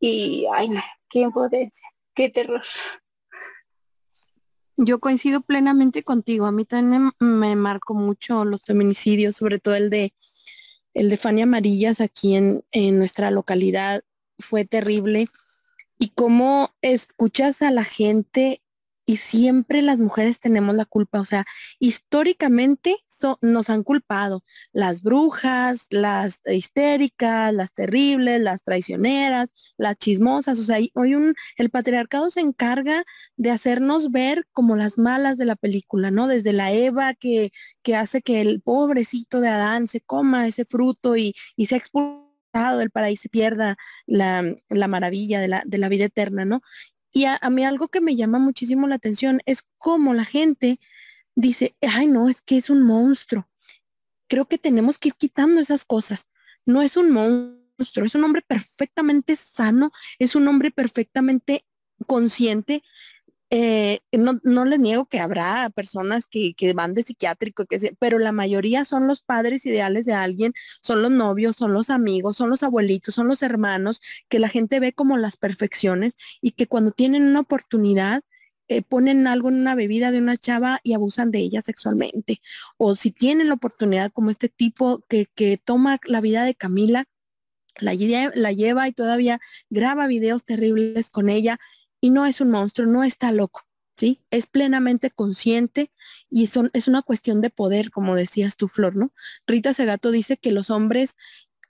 Y, 0.00 0.46
ay, 0.52 0.68
qué 1.08 1.20
impotencia, 1.20 1.88
qué 2.14 2.28
terror. 2.28 2.62
Yo 4.76 4.98
coincido 4.98 5.40
plenamente 5.40 6.02
contigo. 6.02 6.46
A 6.46 6.52
mí 6.52 6.64
también 6.64 7.12
me, 7.20 7.26
me 7.26 7.56
marcó 7.56 7.94
mucho 7.94 8.44
los 8.44 8.62
feminicidios, 8.64 9.36
sobre 9.36 9.58
todo 9.58 9.76
el 9.76 9.88
de 9.88 10.12
el 10.94 11.10
de 11.10 11.16
Fania 11.16 11.44
Amarillas 11.44 12.00
aquí 12.00 12.36
en, 12.36 12.64
en 12.70 12.98
nuestra 12.98 13.30
localidad 13.30 14.04
fue 14.38 14.64
terrible. 14.64 15.26
Y 15.98 16.10
cómo 16.10 16.70
escuchas 16.82 17.62
a 17.62 17.70
la 17.70 17.84
gente 17.84 18.62
y 19.06 19.18
siempre 19.18 19.82
las 19.82 20.00
mujeres 20.00 20.40
tenemos 20.40 20.74
la 20.74 20.84
culpa, 20.84 21.20
o 21.20 21.24
sea, 21.24 21.44
históricamente 21.78 22.96
nos 23.42 23.70
han 23.70 23.82
culpado 23.82 24.44
las 24.72 25.02
brujas, 25.02 25.86
las 25.90 26.40
histéricas, 26.46 27.52
las 27.52 27.72
terribles, 27.72 28.40
las 28.40 28.64
traicioneras, 28.64 29.54
las 29.76 29.98
chismosas, 29.98 30.58
o 30.58 30.62
sea, 30.62 30.78
hoy 30.94 31.34
el 31.56 31.70
patriarcado 31.70 32.30
se 32.30 32.40
encarga 32.40 33.04
de 33.36 33.50
hacernos 33.50 34.10
ver 34.10 34.46
como 34.52 34.76
las 34.76 34.98
malas 34.98 35.38
de 35.38 35.44
la 35.44 35.56
película, 35.56 36.10
¿no? 36.10 36.26
Desde 36.26 36.52
la 36.52 36.72
Eva 36.72 37.14
que, 37.14 37.52
que 37.82 37.96
hace 37.96 38.22
que 38.22 38.40
el 38.40 38.62
pobrecito 38.62 39.40
de 39.40 39.48
Adán 39.48 39.88
se 39.88 40.00
coma 40.00 40.46
ese 40.48 40.64
fruto 40.64 41.16
y, 41.16 41.34
y 41.56 41.66
se 41.66 41.76
expulsado 41.76 42.78
del 42.78 42.90
paraíso 42.90 43.22
y 43.26 43.30
pierda 43.30 43.76
la, 44.06 44.54
la 44.68 44.88
maravilla 44.88 45.40
de 45.40 45.48
la, 45.48 45.62
de 45.66 45.78
la 45.78 45.88
vida 45.88 46.04
eterna, 46.06 46.44
¿no? 46.44 46.62
Y 47.16 47.26
a, 47.26 47.38
mí 47.48 47.64
algo 47.64 47.86
que 47.86 48.00
me 48.00 48.16
llama 48.16 48.40
muchísimo 48.40 48.88
la 48.88 48.96
atención 48.96 49.40
es 49.46 49.62
cómo 49.78 50.14
la 50.14 50.24
gente 50.24 50.80
dice, 51.36 51.76
ay 51.80 52.08
no, 52.08 52.28
es 52.28 52.42
que 52.42 52.56
es 52.56 52.70
un 52.70 52.82
monstruo. 52.82 53.48
Creo 54.26 54.46
que 54.46 54.58
tenemos 54.58 54.98
que 54.98 55.08
ir 55.08 55.14
quitando 55.14 55.60
esas 55.60 55.84
cosas. 55.84 56.28
No 56.66 56.82
es 56.82 56.96
un 56.96 57.12
monstruo, 57.12 58.04
es 58.04 58.16
un 58.16 58.24
hombre 58.24 58.42
perfectamente 58.42 59.36
sano, 59.36 59.92
es 60.18 60.34
un 60.34 60.48
hombre 60.48 60.72
perfectamente 60.72 61.64
consciente 62.08 62.82
eh, 63.50 64.00
no, 64.12 64.40
no 64.42 64.64
les 64.64 64.78
niego 64.78 65.06
que 65.06 65.20
habrá 65.20 65.70
personas 65.70 66.26
que, 66.26 66.54
van 66.74 66.94
de 66.94 67.02
psiquiátrico, 67.02 67.66
que 67.66 67.94
pero 67.98 68.18
la 68.18 68.32
mayoría 68.32 68.84
son 68.84 69.06
los 69.06 69.22
padres 69.22 69.66
ideales 69.66 70.06
de 70.06 70.14
alguien, 70.14 70.54
son 70.82 71.02
los 71.02 71.10
novios, 71.10 71.56
son 71.56 71.72
los 71.72 71.90
amigos, 71.90 72.36
son 72.36 72.50
los 72.50 72.62
abuelitos, 72.62 73.14
son 73.14 73.28
los 73.28 73.42
hermanos, 73.42 74.00
que 74.28 74.38
la 74.38 74.48
gente 74.48 74.80
ve 74.80 74.92
como 74.92 75.18
las 75.18 75.36
perfecciones 75.36 76.14
y 76.40 76.52
que 76.52 76.66
cuando 76.66 76.90
tienen 76.90 77.24
una 77.24 77.40
oportunidad 77.40 78.22
eh, 78.68 78.82
ponen 78.82 79.26
algo 79.26 79.50
en 79.50 79.56
una 79.56 79.74
bebida 79.74 80.10
de 80.10 80.18
una 80.18 80.38
chava 80.38 80.80
y 80.82 80.94
abusan 80.94 81.30
de 81.30 81.40
ella 81.40 81.60
sexualmente. 81.60 82.40
O 82.78 82.94
si 82.96 83.10
tienen 83.10 83.48
la 83.48 83.54
oportunidad 83.54 84.10
como 84.12 84.30
este 84.30 84.48
tipo 84.48 85.04
que, 85.08 85.26
que 85.34 85.58
toma 85.58 85.98
la 86.06 86.20
vida 86.22 86.44
de 86.44 86.54
Camila, 86.54 87.04
la, 87.78 87.92
la 88.34 88.52
lleva 88.52 88.88
y 88.88 88.92
todavía 88.92 89.40
graba 89.68 90.06
videos 90.06 90.44
terribles 90.44 91.10
con 91.10 91.28
ella 91.28 91.58
y 92.04 92.10
no 92.10 92.26
es 92.26 92.42
un 92.42 92.50
monstruo, 92.50 92.86
no 92.86 93.02
está 93.02 93.32
loco. 93.32 93.62
¿Sí? 93.96 94.20
Es 94.30 94.46
plenamente 94.46 95.10
consciente 95.10 95.90
y 96.28 96.48
son, 96.48 96.68
es 96.74 96.86
una 96.86 97.00
cuestión 97.00 97.40
de 97.40 97.48
poder, 97.48 97.90
como 97.90 98.14
decías 98.14 98.58
tú, 98.58 98.68
Flor, 98.68 98.94
¿no? 98.94 99.12
Rita 99.46 99.72
Segato 99.72 100.10
dice 100.10 100.36
que 100.36 100.50
los 100.50 100.68
hombres, 100.68 101.16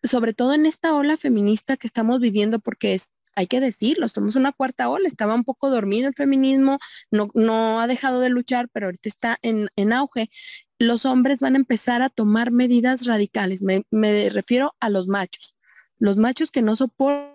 sobre 0.03 0.35
todo 0.35 0.55
en 0.55 0.66
esta 0.66 0.92
ola 0.97 1.16
feminista 1.16 1.77
que 1.77 1.87
estamos 1.87 2.18
viviendo, 2.18 2.59
porque 2.59 2.94
es, 2.94 3.12
hay 3.37 3.47
que 3.47 3.61
decirlo, 3.61 4.09
somos 4.09 4.35
una 4.35 4.51
cuarta 4.51 4.88
ola, 4.88 5.07
estaba 5.07 5.37
un 5.37 5.44
poco 5.44 5.70
dormido 5.70 6.09
el 6.09 6.14
feminismo, 6.14 6.79
no, 7.12 7.29
no 7.35 7.81
ha 7.81 7.87
dejado 7.87 8.18
de 8.18 8.31
luchar, 8.31 8.68
pero 8.73 8.87
ahorita 8.87 9.09
está 9.09 9.38
en, 9.42 9.68
en 9.77 9.92
auge. 9.92 10.31
Los 10.81 11.05
hombres 11.05 11.38
van 11.40 11.55
a 11.55 11.59
empezar 11.59 12.03
a 12.03 12.11
tomar 12.11 12.51
medidas 12.51 13.07
radicales, 13.07 13.62
me, 13.62 13.85
me 13.92 14.31
refiero 14.31 14.75
a 14.81 14.88
los 14.88 15.07
machos, 15.07 15.55
los 15.99 16.16
machos 16.16 16.51
que 16.51 16.62
no 16.62 16.75
soportan 16.75 17.35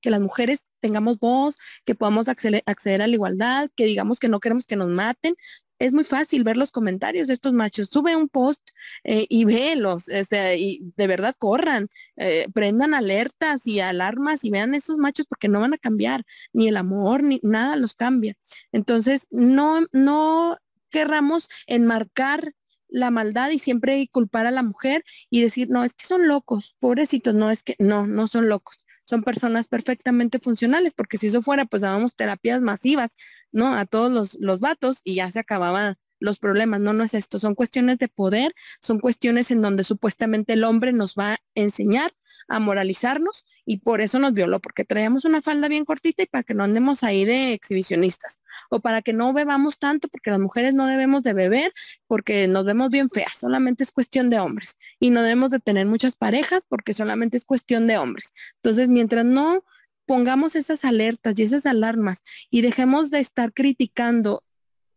que 0.00 0.10
las 0.10 0.20
mujeres 0.20 0.66
tengamos 0.80 1.18
voz, 1.18 1.56
que 1.84 1.94
podamos 1.94 2.28
acceder, 2.28 3.02
a 3.02 3.06
la 3.06 3.14
igualdad, 3.14 3.70
que 3.76 3.86
digamos 3.86 4.18
que 4.18 4.28
no 4.28 4.40
queremos 4.40 4.66
que 4.66 4.76
nos 4.76 4.88
maten, 4.88 5.34
es 5.80 5.92
muy 5.92 6.04
fácil 6.04 6.44
ver 6.44 6.56
los 6.56 6.70
comentarios 6.70 7.26
de 7.26 7.34
estos 7.34 7.52
machos. 7.52 7.88
Sube 7.88 8.14
un 8.16 8.28
post 8.28 8.62
eh, 9.02 9.26
y 9.28 9.44
vélos, 9.44 10.08
este, 10.08 10.56
y 10.56 10.92
de 10.96 11.06
verdad 11.08 11.34
corran, 11.36 11.88
eh, 12.16 12.46
prendan 12.54 12.94
alertas 12.94 13.66
y 13.66 13.80
alarmas 13.80 14.44
y 14.44 14.50
vean 14.50 14.74
esos 14.74 14.96
machos 14.98 15.26
porque 15.28 15.48
no 15.48 15.60
van 15.60 15.74
a 15.74 15.78
cambiar, 15.78 16.24
ni 16.52 16.68
el 16.68 16.76
amor, 16.76 17.22
ni 17.22 17.40
nada 17.42 17.76
los 17.76 17.94
cambia. 17.94 18.34
Entonces, 18.72 19.26
no, 19.30 19.84
no 19.92 20.58
querramos 20.90 21.48
enmarcar 21.66 22.54
la 22.88 23.10
maldad 23.10 23.50
y 23.50 23.58
siempre 23.58 24.08
culpar 24.12 24.46
a 24.46 24.52
la 24.52 24.62
mujer 24.62 25.04
y 25.28 25.42
decir, 25.42 25.68
no, 25.68 25.82
es 25.82 25.94
que 25.94 26.06
son 26.06 26.28
locos, 26.28 26.76
pobrecitos, 26.78 27.34
no, 27.34 27.50
es 27.50 27.64
que 27.64 27.74
no, 27.80 28.06
no 28.06 28.28
son 28.28 28.48
locos 28.48 28.83
son 29.04 29.22
personas 29.22 29.68
perfectamente 29.68 30.38
funcionales, 30.38 30.94
porque 30.94 31.16
si 31.16 31.26
eso 31.26 31.42
fuera, 31.42 31.64
pues 31.64 31.82
dábamos 31.82 32.14
terapias 32.14 32.62
masivas, 32.62 33.14
¿no? 33.52 33.74
A 33.74 33.86
todos 33.86 34.12
los, 34.12 34.36
los 34.40 34.60
vatos 34.60 35.00
y 35.04 35.16
ya 35.16 35.30
se 35.30 35.40
acababan 35.40 35.96
los 36.24 36.38
problemas. 36.38 36.80
No, 36.80 36.92
no 36.92 37.04
es 37.04 37.14
esto, 37.14 37.38
son 37.38 37.54
cuestiones 37.54 37.98
de 37.98 38.08
poder, 38.08 38.54
son 38.80 38.98
cuestiones 38.98 39.50
en 39.50 39.62
donde 39.62 39.84
supuestamente 39.84 40.54
el 40.54 40.64
hombre 40.64 40.92
nos 40.92 41.14
va 41.14 41.34
a 41.34 41.38
enseñar 41.54 42.12
a 42.48 42.58
moralizarnos 42.58 43.44
y 43.64 43.78
por 43.78 44.00
eso 44.00 44.18
nos 44.18 44.34
violó, 44.34 44.60
porque 44.60 44.84
traíamos 44.84 45.24
una 45.24 45.42
falda 45.42 45.68
bien 45.68 45.84
cortita 45.84 46.22
y 46.22 46.26
para 46.26 46.42
que 46.42 46.54
no 46.54 46.64
andemos 46.64 47.02
ahí 47.04 47.24
de 47.24 47.52
exhibicionistas 47.52 48.40
o 48.70 48.80
para 48.80 49.02
que 49.02 49.12
no 49.12 49.32
bebamos 49.32 49.78
tanto, 49.78 50.08
porque 50.08 50.30
las 50.30 50.40
mujeres 50.40 50.74
no 50.74 50.86
debemos 50.86 51.22
de 51.22 51.34
beber 51.34 51.72
porque 52.06 52.48
nos 52.48 52.64
vemos 52.64 52.90
bien 52.90 53.08
feas, 53.08 53.38
solamente 53.38 53.84
es 53.84 53.92
cuestión 53.92 54.30
de 54.30 54.38
hombres 54.38 54.76
y 54.98 55.10
no 55.10 55.22
debemos 55.22 55.50
de 55.50 55.60
tener 55.60 55.86
muchas 55.86 56.16
parejas 56.16 56.64
porque 56.68 56.94
solamente 56.94 57.36
es 57.36 57.44
cuestión 57.44 57.86
de 57.86 57.98
hombres. 57.98 58.32
Entonces, 58.56 58.88
mientras 58.88 59.24
no 59.24 59.64
pongamos 60.06 60.56
esas 60.56 60.84
alertas 60.84 61.34
y 61.38 61.42
esas 61.42 61.66
alarmas 61.66 62.22
y 62.50 62.60
dejemos 62.62 63.10
de 63.10 63.20
estar 63.20 63.52
criticando 63.52 64.42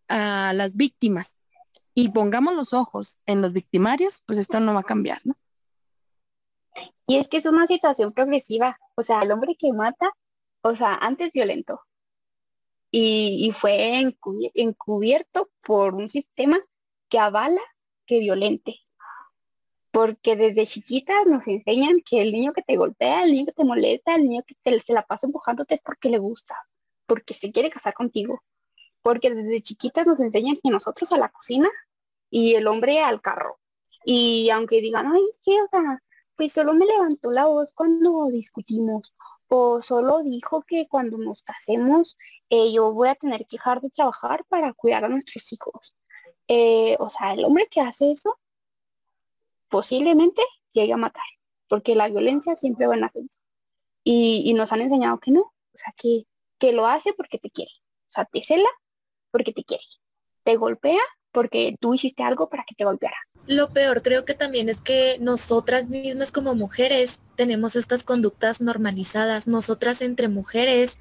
a 0.08 0.54
las 0.54 0.76
víctimas 0.76 1.38
y 1.94 2.10
pongamos 2.10 2.56
los 2.56 2.74
ojos 2.74 3.20
en 3.26 3.42
los 3.42 3.54
victimarios, 3.54 4.22
pues 4.26 4.38
esto 4.40 4.60
no 4.60 4.74
va 4.74 4.82
a 4.82 4.84
cambiar, 4.84 5.20
¿no? 5.24 5.36
Y 7.08 7.18
es 7.18 7.28
que 7.28 7.38
es 7.38 7.46
una 7.46 7.66
situación 7.68 8.14
progresiva, 8.14 8.78
o 8.96 9.04
sea, 9.04 9.22
el 9.22 9.32
hombre 9.32 9.56
que 9.58 9.74
mata, 9.74 10.12
o 10.62 10.76
sea, 10.76 10.96
antes 10.96 11.32
violento 11.32 11.82
y, 12.92 13.54
fue 13.58 14.16
encubierto 14.56 15.50
por 15.62 15.96
un 15.96 16.10
sistema 16.10 16.60
que 17.10 17.20
avala 17.20 17.62
que 18.06 18.20
violente. 18.20 18.80
Porque 19.92 20.36
desde 20.36 20.68
chiquitas 20.68 21.26
nos 21.26 21.48
enseñan 21.48 22.02
que 22.06 22.22
el 22.22 22.32
niño 22.32 22.54
que 22.54 22.62
te 22.62 22.78
golpea, 22.78 23.24
el 23.24 23.32
niño 23.32 23.46
que 23.48 23.54
te 23.54 23.64
molesta, 23.66 24.16
el 24.16 24.24
niño 24.24 24.44
que 24.46 24.56
te, 24.64 24.82
se 24.82 24.94
la 24.94 25.04
pasa 25.04 25.28
empujándote 25.28 25.76
es 25.76 25.82
porque 25.82 26.10
le 26.10 26.20
gusta, 26.20 26.56
porque 27.08 27.34
se 27.34 27.52
quiere 27.52 27.70
casar 27.70 27.94
contigo, 27.94 28.44
porque 29.02 29.34
desde 29.34 29.62
chiquitas 29.62 30.06
nos 30.06 30.20
enseñan 30.20 30.58
que 30.62 30.70
nosotros 30.70 31.12
a 31.12 31.18
la 31.18 31.30
cocina 31.30 31.70
y 32.30 32.56
el 32.56 32.68
hombre 32.68 33.00
al 33.00 33.22
carro. 33.22 33.60
Y 34.06 34.50
aunque 34.50 34.82
digan, 34.82 35.08
ay, 35.08 35.22
es 35.30 35.40
que, 35.44 35.62
o 35.62 35.68
sea, 35.70 36.02
pues 36.36 36.54
solo 36.54 36.74
me 36.74 36.86
levantó 36.86 37.32
la 37.32 37.46
voz 37.46 37.72
cuando 37.74 38.28
discutimos, 38.28 39.14
o 39.48 39.82
solo 39.82 40.24
dijo 40.24 40.62
que 40.62 40.88
cuando 40.88 41.18
nos 41.18 41.42
casemos 41.44 42.18
eh, 42.50 42.72
yo 42.72 42.94
voy 42.94 43.10
a 43.10 43.16
tener 43.16 43.42
que 43.48 43.58
dejar 43.58 43.82
de 43.82 43.90
trabajar 43.90 44.46
para 44.50 44.74
cuidar 44.74 45.06
a 45.06 45.10
nuestros 45.10 45.52
hijos. 45.52 45.96
Eh, 46.48 46.96
o 47.00 47.10
sea, 47.10 47.34
el 47.34 47.44
hombre 47.46 47.68
que 47.70 47.82
hace 47.82 48.12
eso 48.12 48.38
posiblemente 49.70 50.42
llegue 50.72 50.94
a 50.94 50.98
matar, 50.98 51.24
porque 51.68 51.96
la 51.96 52.10
violencia 52.10 52.56
siempre 52.56 52.88
va 52.88 52.96
en 52.96 53.04
ascenso. 53.04 53.38
Y, 54.04 54.44
y 54.46 54.54
nos 54.54 54.72
han 54.72 54.82
enseñado 54.82 55.20
que 55.20 55.32
no, 55.32 55.42
o 55.42 55.78
sea, 55.78 55.94
que, 55.98 56.26
que 56.60 56.72
lo 56.72 56.88
hace 56.88 57.14
porque 57.14 57.40
te 57.40 57.50
quiere. 57.50 57.72
O 58.10 58.14
sea, 58.14 58.26
te 58.26 58.44
cela 58.44 58.70
porque 59.38 59.54
te 59.54 59.64
quiere. 59.64 59.84
Te 60.44 60.56
golpea 60.56 61.02
porque 61.32 61.76
tú 61.80 61.94
hiciste 61.94 62.24
algo 62.24 62.50
para 62.50 62.64
que 62.68 62.74
te 62.74 62.86
golpeara. 62.86 63.18
Lo 63.46 63.70
peor 63.70 64.02
creo 64.02 64.26
que 64.26 64.34
también 64.34 64.68
es 64.68 64.82
que 64.82 65.18
nosotras 65.20 65.90
mismas 65.90 66.32
como 66.32 66.56
mujeres 66.56 67.22
tenemos 67.36 67.76
estas 67.76 68.04
conductas 68.04 68.62
normalizadas. 68.62 69.46
Nosotras 69.46 70.02
entre 70.02 70.28
mujeres 70.28 70.98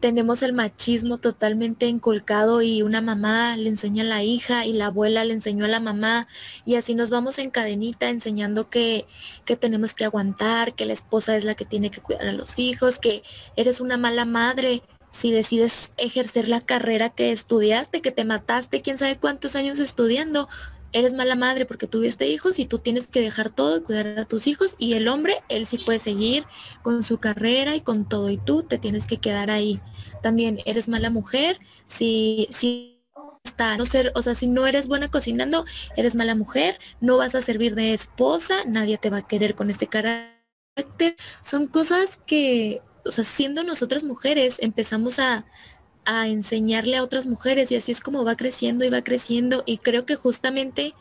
tenemos 0.00 0.42
el 0.42 0.52
machismo 0.52 1.18
totalmente 1.18 1.86
inculcado 1.86 2.60
y 2.60 2.82
una 2.82 3.00
mamá 3.00 3.56
le 3.56 3.68
enseña 3.68 4.02
a 4.02 4.06
la 4.06 4.24
hija 4.24 4.66
y 4.66 4.72
la 4.72 4.86
abuela 4.86 5.24
le 5.24 5.34
enseñó 5.34 5.66
a 5.66 5.68
la 5.68 5.78
mamá 5.78 6.26
y 6.64 6.74
así 6.74 6.96
nos 6.96 7.10
vamos 7.10 7.38
en 7.38 7.50
cadenita 7.50 8.08
enseñando 8.08 8.68
que, 8.68 9.06
que 9.44 9.56
tenemos 9.56 9.94
que 9.94 10.04
aguantar, 10.04 10.74
que 10.74 10.86
la 10.86 10.94
esposa 10.94 11.36
es 11.36 11.44
la 11.44 11.54
que 11.54 11.64
tiene 11.64 11.92
que 11.92 12.00
cuidar 12.00 12.26
a 12.26 12.32
los 12.32 12.58
hijos, 12.58 12.98
que 12.98 13.22
eres 13.54 13.80
una 13.80 13.96
mala 13.96 14.24
madre 14.24 14.82
si 15.10 15.32
decides 15.32 15.92
ejercer 15.96 16.48
la 16.48 16.60
carrera 16.60 17.10
que 17.10 17.32
estudiaste, 17.32 18.00
que 18.00 18.12
te 18.12 18.24
mataste, 18.24 18.82
quién 18.82 18.98
sabe 18.98 19.16
cuántos 19.16 19.56
años 19.56 19.78
estudiando, 19.78 20.48
eres 20.92 21.14
mala 21.14 21.36
madre 21.36 21.66
porque 21.66 21.86
tuviste 21.86 22.26
hijos 22.26 22.58
y 22.58 22.64
tú 22.64 22.78
tienes 22.78 23.06
que 23.06 23.20
dejar 23.20 23.50
todo 23.50 23.78
y 23.78 23.82
cuidar 23.82 24.18
a 24.18 24.24
tus 24.24 24.46
hijos 24.46 24.74
y 24.78 24.94
el 24.94 25.08
hombre, 25.08 25.42
él 25.48 25.66
sí 25.66 25.78
puede 25.78 25.98
seguir 25.98 26.44
con 26.82 27.04
su 27.04 27.18
carrera 27.18 27.74
y 27.76 27.80
con 27.80 28.08
todo 28.08 28.30
y 28.30 28.38
tú 28.38 28.62
te 28.62 28.78
tienes 28.78 29.06
que 29.06 29.18
quedar 29.18 29.50
ahí. 29.50 29.80
También 30.22 30.60
eres 30.64 30.88
mala 30.88 31.10
mujer 31.10 31.58
si, 31.86 32.48
si 32.50 33.04
está, 33.44 33.76
no 33.76 33.86
ser, 33.86 34.12
o 34.14 34.22
sea, 34.22 34.34
si 34.34 34.46
no 34.46 34.66
eres 34.66 34.88
buena 34.88 35.10
cocinando, 35.10 35.64
eres 35.96 36.16
mala 36.16 36.34
mujer, 36.34 36.78
no 37.00 37.16
vas 37.16 37.34
a 37.34 37.40
servir 37.40 37.74
de 37.74 37.94
esposa, 37.94 38.64
nadie 38.66 38.98
te 38.98 39.10
va 39.10 39.18
a 39.18 39.26
querer 39.26 39.54
con 39.54 39.70
este 39.70 39.86
carácter. 39.86 41.16
Son 41.42 41.66
cosas 41.66 42.16
que 42.26 42.80
o 43.04 43.10
sea, 43.10 43.24
siendo 43.24 43.64
nosotras 43.64 44.04
mujeres, 44.04 44.56
empezamos 44.60 45.18
a, 45.18 45.44
a 46.04 46.28
enseñarle 46.28 46.96
a 46.96 47.02
otras 47.02 47.26
mujeres 47.26 47.70
y 47.72 47.76
así 47.76 47.92
es 47.92 48.00
como 48.00 48.24
va 48.24 48.36
creciendo 48.36 48.84
y 48.84 48.90
va 48.90 49.02
creciendo. 49.02 49.62
Y 49.66 49.78
creo 49.78 50.04
que 50.04 50.16
justamente 50.16 50.94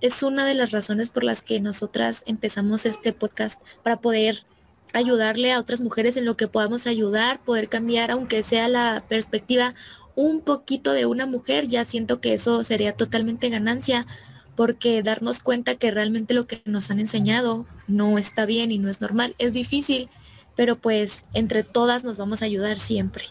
es 0.00 0.22
una 0.22 0.44
de 0.44 0.54
las 0.54 0.70
razones 0.70 1.10
por 1.10 1.24
las 1.24 1.42
que 1.42 1.60
nosotras 1.60 2.22
empezamos 2.26 2.86
este 2.86 3.12
podcast 3.12 3.60
para 3.82 3.96
poder 3.96 4.44
ayudarle 4.92 5.52
a 5.52 5.58
otras 5.58 5.80
mujeres 5.80 6.16
en 6.16 6.24
lo 6.24 6.36
que 6.36 6.48
podamos 6.48 6.86
ayudar, 6.86 7.40
poder 7.42 7.68
cambiar, 7.68 8.10
aunque 8.10 8.44
sea 8.44 8.68
la 8.68 9.04
perspectiva 9.08 9.74
un 10.14 10.40
poquito 10.40 10.92
de 10.92 11.06
una 11.06 11.26
mujer, 11.26 11.66
ya 11.66 11.84
siento 11.84 12.20
que 12.20 12.34
eso 12.34 12.62
sería 12.62 12.92
totalmente 12.92 13.48
ganancia, 13.48 14.06
porque 14.54 15.02
darnos 15.02 15.40
cuenta 15.40 15.74
que 15.74 15.90
realmente 15.90 16.34
lo 16.34 16.46
que 16.46 16.62
nos 16.64 16.90
han 16.90 17.00
enseñado 17.00 17.66
no 17.88 18.18
está 18.18 18.46
bien 18.46 18.70
y 18.70 18.78
no 18.78 18.88
es 18.88 19.00
normal, 19.00 19.34
es 19.38 19.52
difícil, 19.52 20.08
pero 20.56 20.76
pues 20.76 21.24
entre 21.34 21.62
todas 21.62 22.04
nos 22.04 22.16
vamos 22.16 22.42
a 22.42 22.46
ayudar 22.46 22.78
siempre. 22.78 23.24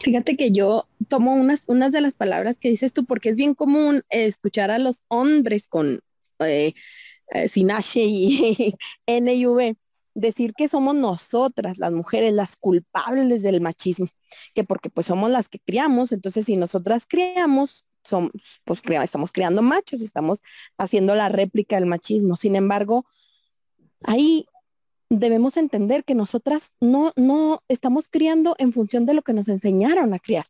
Fíjate 0.00 0.36
que 0.36 0.52
yo 0.52 0.86
tomo 1.08 1.34
unas, 1.34 1.64
unas 1.66 1.92
de 1.92 2.00
las 2.00 2.14
palabras 2.14 2.58
que 2.60 2.68
dices 2.68 2.92
tú, 2.92 3.04
porque 3.04 3.30
es 3.30 3.36
bien 3.36 3.54
común 3.54 4.02
escuchar 4.10 4.70
a 4.70 4.78
los 4.78 5.04
hombres 5.08 5.68
con 5.68 6.00
eh, 6.40 6.74
eh, 7.30 7.48
sin 7.48 7.70
H 7.70 8.00
y 8.02 8.74
N 9.06 9.34
y 9.34 9.46
V 9.46 9.76
decir 10.16 10.54
que 10.54 10.66
somos 10.66 10.94
nosotras, 10.94 11.76
las 11.78 11.92
mujeres, 11.92 12.32
las 12.32 12.56
culpables 12.56 13.42
del 13.42 13.60
machismo, 13.60 14.08
que 14.54 14.64
porque 14.64 14.88
pues 14.88 15.06
somos 15.06 15.30
las 15.30 15.48
que 15.48 15.58
criamos, 15.58 16.10
entonces 16.10 16.46
si 16.46 16.56
nosotras 16.56 17.06
criamos, 17.06 17.86
somos, 18.02 18.30
pues 18.64 18.82
estamos 19.02 19.30
creando 19.30 19.62
machos, 19.62 20.00
estamos 20.00 20.40
haciendo 20.78 21.14
la 21.14 21.28
réplica 21.28 21.76
del 21.76 21.86
machismo. 21.86 22.36
Sin 22.36 22.56
embargo, 22.56 23.04
ahí 24.04 24.46
debemos 25.10 25.56
entender 25.56 26.04
que 26.04 26.14
nosotras 26.14 26.74
no, 26.80 27.12
no 27.16 27.62
estamos 27.68 28.08
criando 28.08 28.54
en 28.58 28.72
función 28.72 29.06
de 29.06 29.14
lo 29.14 29.22
que 29.22 29.32
nos 29.32 29.48
enseñaron 29.48 30.14
a 30.14 30.18
criar. 30.18 30.46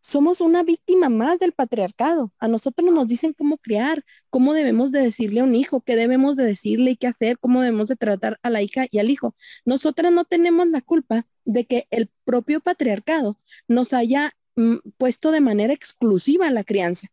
Somos 0.00 0.40
una 0.40 0.64
víctima 0.64 1.08
más 1.08 1.38
del 1.38 1.52
patriarcado. 1.52 2.32
A 2.40 2.48
nosotros 2.48 2.92
nos 2.92 3.06
dicen 3.06 3.34
cómo 3.34 3.56
criar, 3.58 4.04
cómo 4.30 4.52
debemos 4.52 4.90
de 4.90 5.00
decirle 5.00 5.40
a 5.40 5.44
un 5.44 5.54
hijo, 5.54 5.80
qué 5.80 5.94
debemos 5.94 6.34
de 6.36 6.44
decirle 6.44 6.90
y 6.92 6.96
qué 6.96 7.06
hacer, 7.06 7.38
cómo 7.38 7.60
debemos 7.60 7.86
de 7.88 7.94
tratar 7.94 8.40
a 8.42 8.50
la 8.50 8.62
hija 8.62 8.86
y 8.90 8.98
al 8.98 9.10
hijo. 9.10 9.36
Nosotras 9.64 10.10
no 10.12 10.24
tenemos 10.24 10.66
la 10.68 10.80
culpa 10.80 11.26
de 11.44 11.66
que 11.66 11.86
el 11.90 12.10
propio 12.24 12.60
patriarcado 12.60 13.38
nos 13.68 13.92
haya 13.92 14.32
mm, 14.56 14.78
puesto 14.98 15.30
de 15.30 15.40
manera 15.40 15.72
exclusiva 15.72 16.50
la 16.50 16.64
crianza. 16.64 17.06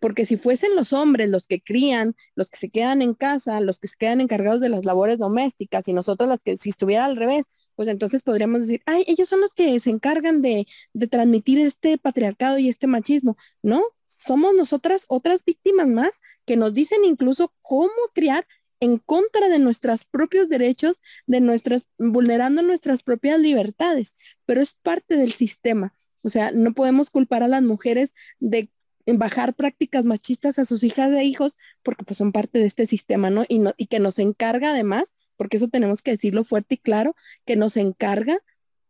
Porque 0.00 0.24
si 0.24 0.36
fuesen 0.36 0.74
los 0.74 0.92
hombres 0.92 1.28
los 1.28 1.46
que 1.46 1.60
crían, 1.60 2.16
los 2.34 2.50
que 2.50 2.58
se 2.58 2.70
quedan 2.70 3.02
en 3.02 3.14
casa, 3.14 3.60
los 3.60 3.78
que 3.78 3.88
se 3.88 3.96
quedan 3.96 4.20
encargados 4.20 4.60
de 4.60 4.70
las 4.70 4.84
labores 4.84 5.18
domésticas 5.18 5.86
y 5.88 5.92
nosotros 5.92 6.28
las 6.28 6.42
que 6.42 6.56
si 6.56 6.70
estuviera 6.70 7.04
al 7.04 7.16
revés, 7.16 7.46
pues 7.76 7.88
entonces 7.88 8.22
podríamos 8.22 8.60
decir, 8.60 8.82
ay, 8.86 9.04
ellos 9.06 9.28
son 9.28 9.40
los 9.40 9.54
que 9.54 9.78
se 9.80 9.90
encargan 9.90 10.42
de, 10.42 10.66
de 10.92 11.06
transmitir 11.06 11.60
este 11.60 11.96
patriarcado 11.98 12.58
y 12.58 12.68
este 12.68 12.86
machismo. 12.86 13.36
No, 13.62 13.82
somos 14.06 14.54
nosotras 14.54 15.06
otras 15.08 15.44
víctimas 15.44 15.86
más 15.86 16.10
que 16.44 16.56
nos 16.56 16.74
dicen 16.74 17.04
incluso 17.04 17.54
cómo 17.62 17.90
criar 18.12 18.46
en 18.80 18.98
contra 18.98 19.48
de 19.48 19.58
nuestros 19.58 20.04
propios 20.04 20.48
derechos, 20.48 21.00
de 21.26 21.40
nuestras, 21.40 21.86
vulnerando 21.98 22.62
nuestras 22.62 23.02
propias 23.02 23.38
libertades, 23.38 24.14
pero 24.46 24.62
es 24.62 24.74
parte 24.74 25.16
del 25.16 25.32
sistema. 25.32 25.94
O 26.22 26.28
sea, 26.28 26.50
no 26.52 26.74
podemos 26.74 27.10
culpar 27.10 27.42
a 27.42 27.48
las 27.48 27.62
mujeres 27.62 28.14
de 28.40 28.70
bajar 29.06 29.54
prácticas 29.54 30.04
machistas 30.04 30.58
a 30.58 30.64
sus 30.64 30.84
hijas 30.84 31.10
e 31.12 31.24
hijos 31.24 31.56
porque 31.82 32.04
pues 32.04 32.18
son 32.18 32.32
parte 32.32 32.58
de 32.58 32.66
este 32.66 32.86
sistema, 32.86 33.30
¿no? 33.30 33.44
Y, 33.48 33.58
no, 33.58 33.72
y 33.76 33.86
que 33.86 33.98
nos 34.00 34.18
encarga 34.18 34.70
además, 34.70 35.14
porque 35.36 35.56
eso 35.56 35.68
tenemos 35.68 36.02
que 36.02 36.12
decirlo 36.12 36.44
fuerte 36.44 36.74
y 36.74 36.78
claro, 36.78 37.16
que 37.44 37.56
nos 37.56 37.76
encarga 37.76 38.38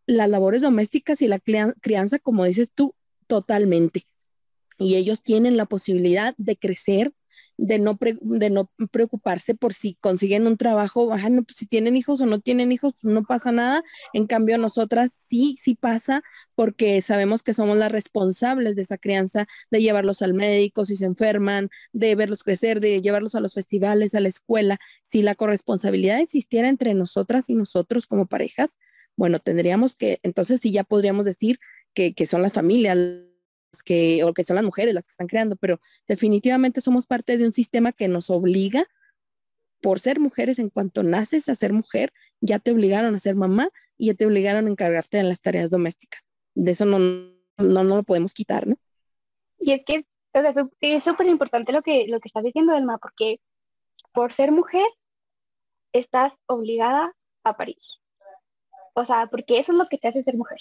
las 0.07 0.29
labores 0.29 0.63
domésticas 0.63 1.23
y 1.23 1.29
la 1.29 1.39
crianza, 1.39 2.19
como 2.19 2.45
dices 2.45 2.71
tú, 2.75 2.95
totalmente. 3.27 4.07
Y 4.79 4.97
ellos 4.97 5.23
tienen 5.23 5.57
la 5.57 5.67
posibilidad 5.67 6.35
de 6.37 6.57
crecer, 6.57 7.13
de 7.57 7.79
no, 7.79 7.99
de 8.01 8.51
no 8.51 8.71
preocuparse 8.91 9.55
por 9.55 9.75
si 9.75 9.95
consiguen 10.01 10.47
un 10.47 10.57
trabajo, 10.57 11.09
pues, 11.09 11.57
si 11.57 11.67
tienen 11.67 11.97
hijos 11.97 12.21
o 12.21 12.27
no 12.27 12.41
tienen 12.41 12.73
hijos, 12.73 12.95
no 13.03 13.23
pasa 13.25 13.53
nada. 13.53 13.83
En 14.13 14.27
cambio, 14.27 14.59
nosotras 14.59 15.13
sí, 15.13 15.57
sí 15.61 15.75
pasa 15.75 16.23
porque 16.55 17.03
sabemos 17.03 17.43
que 17.43 17.55
somos 17.55 17.77
las 17.79 17.93
responsables 17.93 18.77
de 18.77 18.83
esa 18.83 18.99
crianza, 18.99 19.47
de 19.71 19.81
llevarlos 19.81 20.23
al 20.23 20.35
médico 20.35 20.85
si 20.85 20.97
se 20.97 21.07
enferman, 21.07 21.71
de 21.93 22.15
verlos 22.15 22.43
crecer, 22.45 22.81
de 22.81 23.01
llevarlos 23.01 23.35
a 23.35 23.41
los 23.41 23.55
festivales, 23.55 24.15
a 24.15 24.21
la 24.21 24.29
escuela. 24.29 24.79
Si 25.03 25.23
la 25.23 25.35
corresponsabilidad 25.35 26.21
existiera 26.21 26.69
entre 26.69 26.95
nosotras 26.95 27.51
y 27.51 27.55
nosotros 27.55 28.07
como 28.07 28.27
parejas, 28.27 28.79
bueno, 29.17 29.39
tendríamos 29.39 29.97
que, 29.97 30.19
entonces 30.23 30.61
sí 30.61 30.71
ya 30.71 30.85
podríamos 30.85 31.25
decir 31.25 31.59
que, 31.95 32.15
que 32.15 32.27
son 32.27 32.43
las 32.43 32.53
familias 32.53 32.97
que, 33.85 34.25
o 34.25 34.35
que 34.35 34.45
son 34.45 34.57
las 34.57 34.65
mujeres 34.65 34.95
las 34.95 35.05
que 35.05 35.13
están 35.13 35.27
creando, 35.27 35.57
pero 35.57 35.81
definitivamente 36.09 36.81
somos 36.81 37.07
parte 37.07 37.39
de 37.39 37.47
un 37.47 37.53
sistema 37.53 37.93
que 37.93 38.09
nos 38.09 38.31
obliga, 38.31 38.87
por 39.81 40.01
ser 40.01 40.21
mujeres, 40.21 40.59
en 40.59 40.69
cuanto 40.69 41.03
naces 41.03 41.49
a 41.49 41.55
ser 41.55 41.73
mujer, 41.73 42.13
ya 42.41 42.59
te 42.59 42.71
obligaron 42.71 43.15
a 43.15 43.19
ser 43.19 43.35
mamá 43.35 43.71
y 43.97 44.07
ya 44.09 44.15
te 44.15 44.27
obligaron 44.27 44.67
a 44.67 44.71
encargarte 44.71 45.17
de 45.17 45.23
las 45.23 45.41
tareas 45.41 45.71
domésticas. 45.71 46.27
De 46.55 46.73
eso 46.73 46.85
no, 46.85 46.99
no, 46.99 47.85
no 47.85 47.97
lo 47.97 48.03
podemos 48.03 48.35
quitar, 48.35 48.67
¿no? 48.67 48.77
Y 49.59 49.73
es 49.73 49.83
que 49.87 50.05
o 50.33 50.41
sea, 50.41 50.55
es 50.81 51.05
súper 51.05 51.27
importante 51.27 51.73
lo 51.73 51.83
que, 51.83 52.07
lo 52.07 52.21
que 52.21 52.29
estás 52.29 52.45
diciendo, 52.45 52.75
Elma, 52.75 52.99
porque 52.99 53.41
por 54.13 54.33
ser 54.33 54.53
mujer 54.53 54.87
estás 55.93 56.35
obligada 56.47 57.15
a 57.45 57.57
parir. 57.57 57.79
O 58.95 59.05
sea, 59.05 59.27
porque 59.27 59.59
eso 59.59 59.73
es 59.73 59.79
lo 59.79 59.87
que 59.87 59.99
te 59.99 60.09
hace 60.09 60.23
ser 60.23 60.37
mujer. 60.37 60.59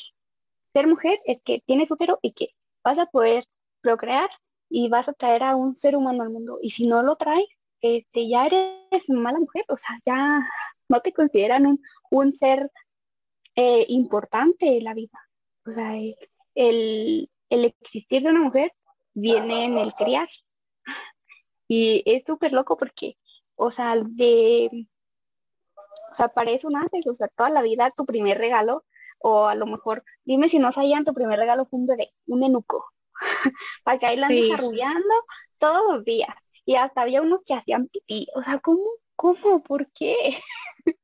Ser 0.74 0.88
mujer 0.88 1.20
es 1.26 1.40
que 1.44 1.62
tienes 1.66 1.92
útero 1.92 2.20
y 2.22 2.32
que 2.32 2.50
vas 2.84 2.98
a 2.98 3.06
poder 3.08 3.46
procrear 3.82 4.30
y 4.70 4.90
vas 4.90 5.10
a 5.10 5.14
traer 5.14 5.44
a 5.44 5.56
un 5.56 5.74
ser 5.74 5.96
humano 5.96 6.24
al 6.24 6.30
mundo. 6.30 6.60
Y 6.62 6.72
si 6.72 6.88
no 6.88 7.04
lo 7.04 7.16
traes, 7.16 7.46
este, 7.82 8.28
ya 8.30 8.46
eres 8.46 9.04
mala 9.08 9.40
mujer, 9.40 9.66
o 9.70 9.78
sea, 9.78 10.00
ya 10.06 10.48
no 10.90 11.00
te 11.02 11.14
consideran 11.14 11.80
un, 12.12 12.34
ser 12.34 12.72
eh, 13.56 13.86
importante 13.90 14.78
en 14.78 14.84
la 14.84 14.94
vida. 14.94 15.20
O 15.66 15.72
sea, 15.72 15.94
el, 16.56 17.30
el 17.50 17.66
existir 17.66 18.24
de 18.24 18.30
una 18.30 18.42
mujer 18.42 18.74
viene 19.14 19.66
en 19.66 19.78
el 19.78 19.94
criar. 19.94 20.30
Y 21.68 22.04
es 22.06 22.24
súper 22.26 22.52
loco 22.54 22.78
porque, 22.78 23.18
o 23.56 23.72
sea, 23.72 23.96
de, 23.96 24.88
o 26.12 26.16
sea, 26.16 26.30
parece 26.30 26.68
un 26.68 26.78
antes, 26.78 27.06
o 27.08 27.14
sea, 27.14 27.28
toda 27.28 27.50
la 27.50 27.62
vida 27.62 27.92
tu 27.96 28.06
primer 28.06 28.38
regalo 28.38 28.84
o 29.20 29.48
a 29.48 29.56
lo 29.56 29.66
mejor, 29.66 30.04
dime 30.26 30.50
si 30.50 30.60
no 30.60 30.72
sabían, 30.72 31.06
tu 31.06 31.14
primer 31.14 31.40
regalo 31.40 31.66
fue 31.66 31.80
un 31.80 31.88
bebé, 31.88 32.14
un 32.28 32.44
enuco, 32.44 32.86
para 33.84 34.00
que 34.00 34.06
ahí 34.08 34.18
la 34.18 34.28
andes 34.28 34.52
arrullando 34.52 35.14
todos 35.58 35.94
los 35.94 36.06
días. 36.06 36.34
Y 36.66 36.76
hasta 36.76 37.02
había 37.02 37.22
unos 37.22 37.44
que 37.44 37.56
hacían 37.56 37.88
pipí. 37.88 38.28
O 38.36 38.44
sea, 38.44 38.60
¿cómo? 38.60 38.86
¿Cómo? 39.16 39.64
¿Por 39.64 39.92
qué? 39.92 40.16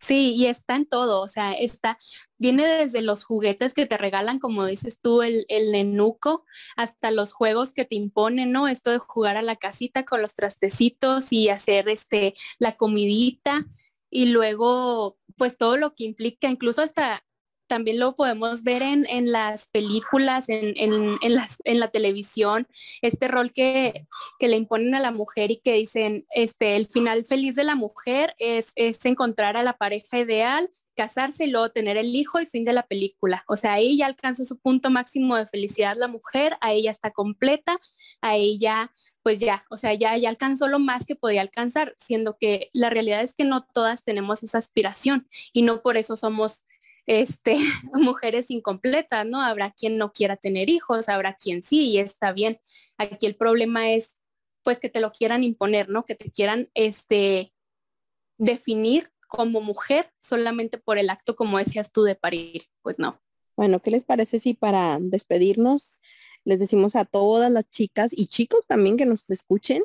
Sí, 0.00 0.34
y 0.36 0.46
está 0.46 0.76
en 0.76 0.86
todo, 0.86 1.20
o 1.20 1.28
sea, 1.28 1.52
está, 1.52 1.98
viene 2.38 2.64
desde 2.66 3.02
los 3.02 3.24
juguetes 3.24 3.74
que 3.74 3.84
te 3.84 3.98
regalan, 3.98 4.38
como 4.38 4.64
dices 4.64 5.00
tú, 5.00 5.22
el, 5.22 5.44
el 5.48 5.72
nenuco, 5.72 6.44
hasta 6.76 7.10
los 7.10 7.32
juegos 7.32 7.72
que 7.72 7.84
te 7.84 7.96
imponen, 7.96 8.52
¿no? 8.52 8.68
Esto 8.68 8.90
de 8.90 8.98
jugar 8.98 9.36
a 9.36 9.42
la 9.42 9.56
casita 9.56 10.04
con 10.04 10.22
los 10.22 10.34
trastecitos 10.34 11.32
y 11.32 11.48
hacer 11.48 11.88
este, 11.88 12.34
la 12.58 12.76
comidita 12.76 13.66
y 14.08 14.26
luego 14.26 15.18
pues 15.38 15.56
todo 15.58 15.76
lo 15.78 15.94
que 15.94 16.04
implica, 16.04 16.50
incluso 16.50 16.82
hasta 16.82 17.24
también 17.68 17.98
lo 17.98 18.16
podemos 18.16 18.62
ver 18.62 18.82
en, 18.82 19.06
en 19.08 19.30
las 19.30 19.66
películas, 19.68 20.48
en, 20.48 20.74
en, 20.76 21.16
en, 21.20 21.34
las, 21.34 21.58
en 21.64 21.78
la 21.78 21.88
televisión, 21.88 22.66
este 23.02 23.28
rol 23.28 23.52
que, 23.52 24.06
que, 24.38 24.48
le 24.48 24.56
imponen 24.56 24.94
a 24.94 25.00
la 25.00 25.12
mujer 25.12 25.50
y 25.50 25.58
que 25.58 25.74
dicen, 25.74 26.26
este, 26.30 26.76
el 26.76 26.86
final 26.86 27.24
feliz 27.24 27.54
de 27.54 27.64
la 27.64 27.76
mujer 27.76 28.34
es, 28.38 28.72
es 28.74 29.04
encontrar 29.04 29.56
a 29.56 29.62
la 29.62 29.74
pareja 29.74 30.18
ideal 30.18 30.70
casarse 30.98 31.44
y 31.44 31.50
luego 31.50 31.70
tener 31.70 31.96
el 31.96 32.12
hijo 32.16 32.40
y 32.40 32.46
fin 32.46 32.64
de 32.64 32.72
la 32.72 32.82
película. 32.82 33.44
O 33.46 33.54
sea, 33.54 33.74
ahí 33.74 33.96
ya 33.96 34.06
alcanzó 34.06 34.44
su 34.44 34.58
punto 34.58 34.90
máximo 34.90 35.36
de 35.36 35.46
felicidad 35.46 35.96
la 35.96 36.08
mujer, 36.08 36.56
a 36.60 36.72
ella 36.72 36.90
está 36.90 37.12
completa, 37.12 37.78
a 38.20 38.34
ella 38.34 38.90
pues 39.22 39.38
ya, 39.38 39.64
o 39.70 39.76
sea, 39.76 39.94
ya, 39.94 40.16
ya 40.16 40.28
alcanzó 40.28 40.66
lo 40.66 40.80
más 40.80 41.04
que 41.04 41.14
podía 41.14 41.42
alcanzar, 41.42 41.94
siendo 41.98 42.36
que 42.36 42.70
la 42.72 42.90
realidad 42.90 43.20
es 43.20 43.32
que 43.34 43.44
no 43.44 43.62
todas 43.62 44.02
tenemos 44.02 44.42
esa 44.42 44.58
aspiración 44.58 45.28
y 45.52 45.62
no 45.62 45.82
por 45.82 45.96
eso 45.98 46.16
somos 46.16 46.64
este, 47.08 47.56
mujeres 47.94 48.50
incompletas, 48.50 49.26
¿no? 49.26 49.40
Habrá 49.42 49.72
quien 49.72 49.96
no 49.96 50.12
quiera 50.12 50.36
tener 50.36 50.70
hijos, 50.70 51.08
habrá 51.08 51.34
quien 51.34 51.64
sí 51.64 51.90
y 51.90 51.98
está 51.98 52.32
bien. 52.32 52.60
Aquí 52.98 53.26
el 53.26 53.34
problema 53.34 53.90
es 53.90 54.14
pues 54.62 54.78
que 54.78 54.90
te 54.90 55.00
lo 55.00 55.10
quieran 55.10 55.42
imponer, 55.42 55.88
¿no? 55.88 56.04
Que 56.04 56.14
te 56.14 56.30
quieran 56.30 56.68
este 56.74 57.54
definir 58.36 59.10
como 59.26 59.60
mujer 59.60 60.12
solamente 60.20 60.78
por 60.78 60.98
el 60.98 61.10
acto, 61.10 61.34
como 61.34 61.58
decías 61.58 61.90
tú, 61.90 62.02
de 62.02 62.14
parir. 62.14 62.64
Pues 62.82 62.98
no. 62.98 63.20
Bueno, 63.56 63.80
¿qué 63.80 63.90
les 63.90 64.04
parece 64.04 64.38
si 64.38 64.54
para 64.54 64.98
despedirnos 65.00 66.02
les 66.44 66.58
decimos 66.58 66.94
a 66.96 67.04
todas 67.04 67.50
las 67.50 67.68
chicas 67.70 68.12
y 68.14 68.26
chicos 68.26 68.66
también 68.66 68.96
que 68.96 69.06
nos 69.06 69.28
escuchen 69.30 69.82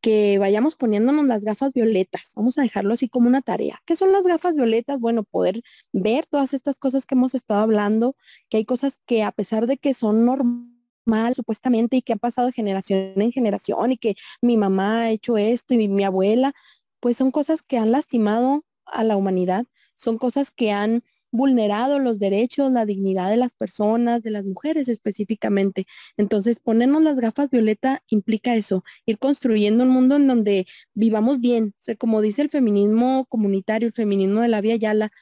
que 0.00 0.38
vayamos 0.38 0.76
poniéndonos 0.76 1.26
las 1.26 1.44
gafas 1.44 1.72
violetas. 1.72 2.32
Vamos 2.34 2.58
a 2.58 2.62
dejarlo 2.62 2.94
así 2.94 3.08
como 3.08 3.28
una 3.28 3.42
tarea. 3.42 3.82
¿Qué 3.86 3.96
son 3.96 4.12
las 4.12 4.26
gafas 4.26 4.56
violetas? 4.56 4.98
Bueno, 4.98 5.24
poder 5.24 5.62
ver 5.92 6.26
todas 6.26 6.54
estas 6.54 6.78
cosas 6.78 7.06
que 7.06 7.14
hemos 7.14 7.34
estado 7.34 7.60
hablando, 7.60 8.16
que 8.48 8.58
hay 8.58 8.64
cosas 8.64 9.00
que 9.06 9.22
a 9.22 9.32
pesar 9.32 9.66
de 9.66 9.76
que 9.76 9.94
son 9.94 10.24
normales 10.24 11.36
supuestamente 11.36 11.96
y 11.96 12.02
que 12.02 12.12
han 12.14 12.18
pasado 12.18 12.50
generación 12.52 13.12
en 13.16 13.32
generación 13.32 13.92
y 13.92 13.96
que 13.96 14.14
mi 14.42 14.56
mamá 14.56 15.02
ha 15.02 15.10
hecho 15.10 15.36
esto 15.36 15.74
y 15.74 15.88
mi 15.88 16.04
abuela, 16.04 16.54
pues 17.00 17.16
son 17.16 17.30
cosas 17.30 17.62
que 17.62 17.78
han 17.78 17.92
lastimado 17.92 18.64
a 18.86 19.04
la 19.04 19.16
humanidad, 19.16 19.66
son 19.96 20.18
cosas 20.18 20.50
que 20.50 20.72
han 20.72 21.02
vulnerado 21.30 21.98
los 21.98 22.18
derechos, 22.18 22.72
la 22.72 22.86
dignidad 22.86 23.30
de 23.30 23.36
las 23.36 23.54
personas, 23.54 24.22
de 24.22 24.30
las 24.30 24.46
mujeres 24.46 24.88
específicamente. 24.88 25.86
Entonces, 26.16 26.60
ponernos 26.60 27.02
las 27.02 27.20
gafas 27.20 27.50
violeta 27.50 28.02
implica 28.08 28.54
eso, 28.56 28.84
ir 29.06 29.18
construyendo 29.18 29.84
un 29.84 29.90
mundo 29.90 30.16
en 30.16 30.26
donde 30.26 30.66
vivamos 30.94 31.40
bien. 31.40 31.74
O 31.78 31.82
sea, 31.82 31.96
como 31.96 32.20
dice 32.20 32.42
el 32.42 32.50
feminismo 32.50 33.26
comunitario, 33.28 33.88
el 33.88 33.94
feminismo 33.94 34.40
de 34.42 34.48
la 34.48 34.60
Vía 34.60 34.76
Yala, 34.76 35.12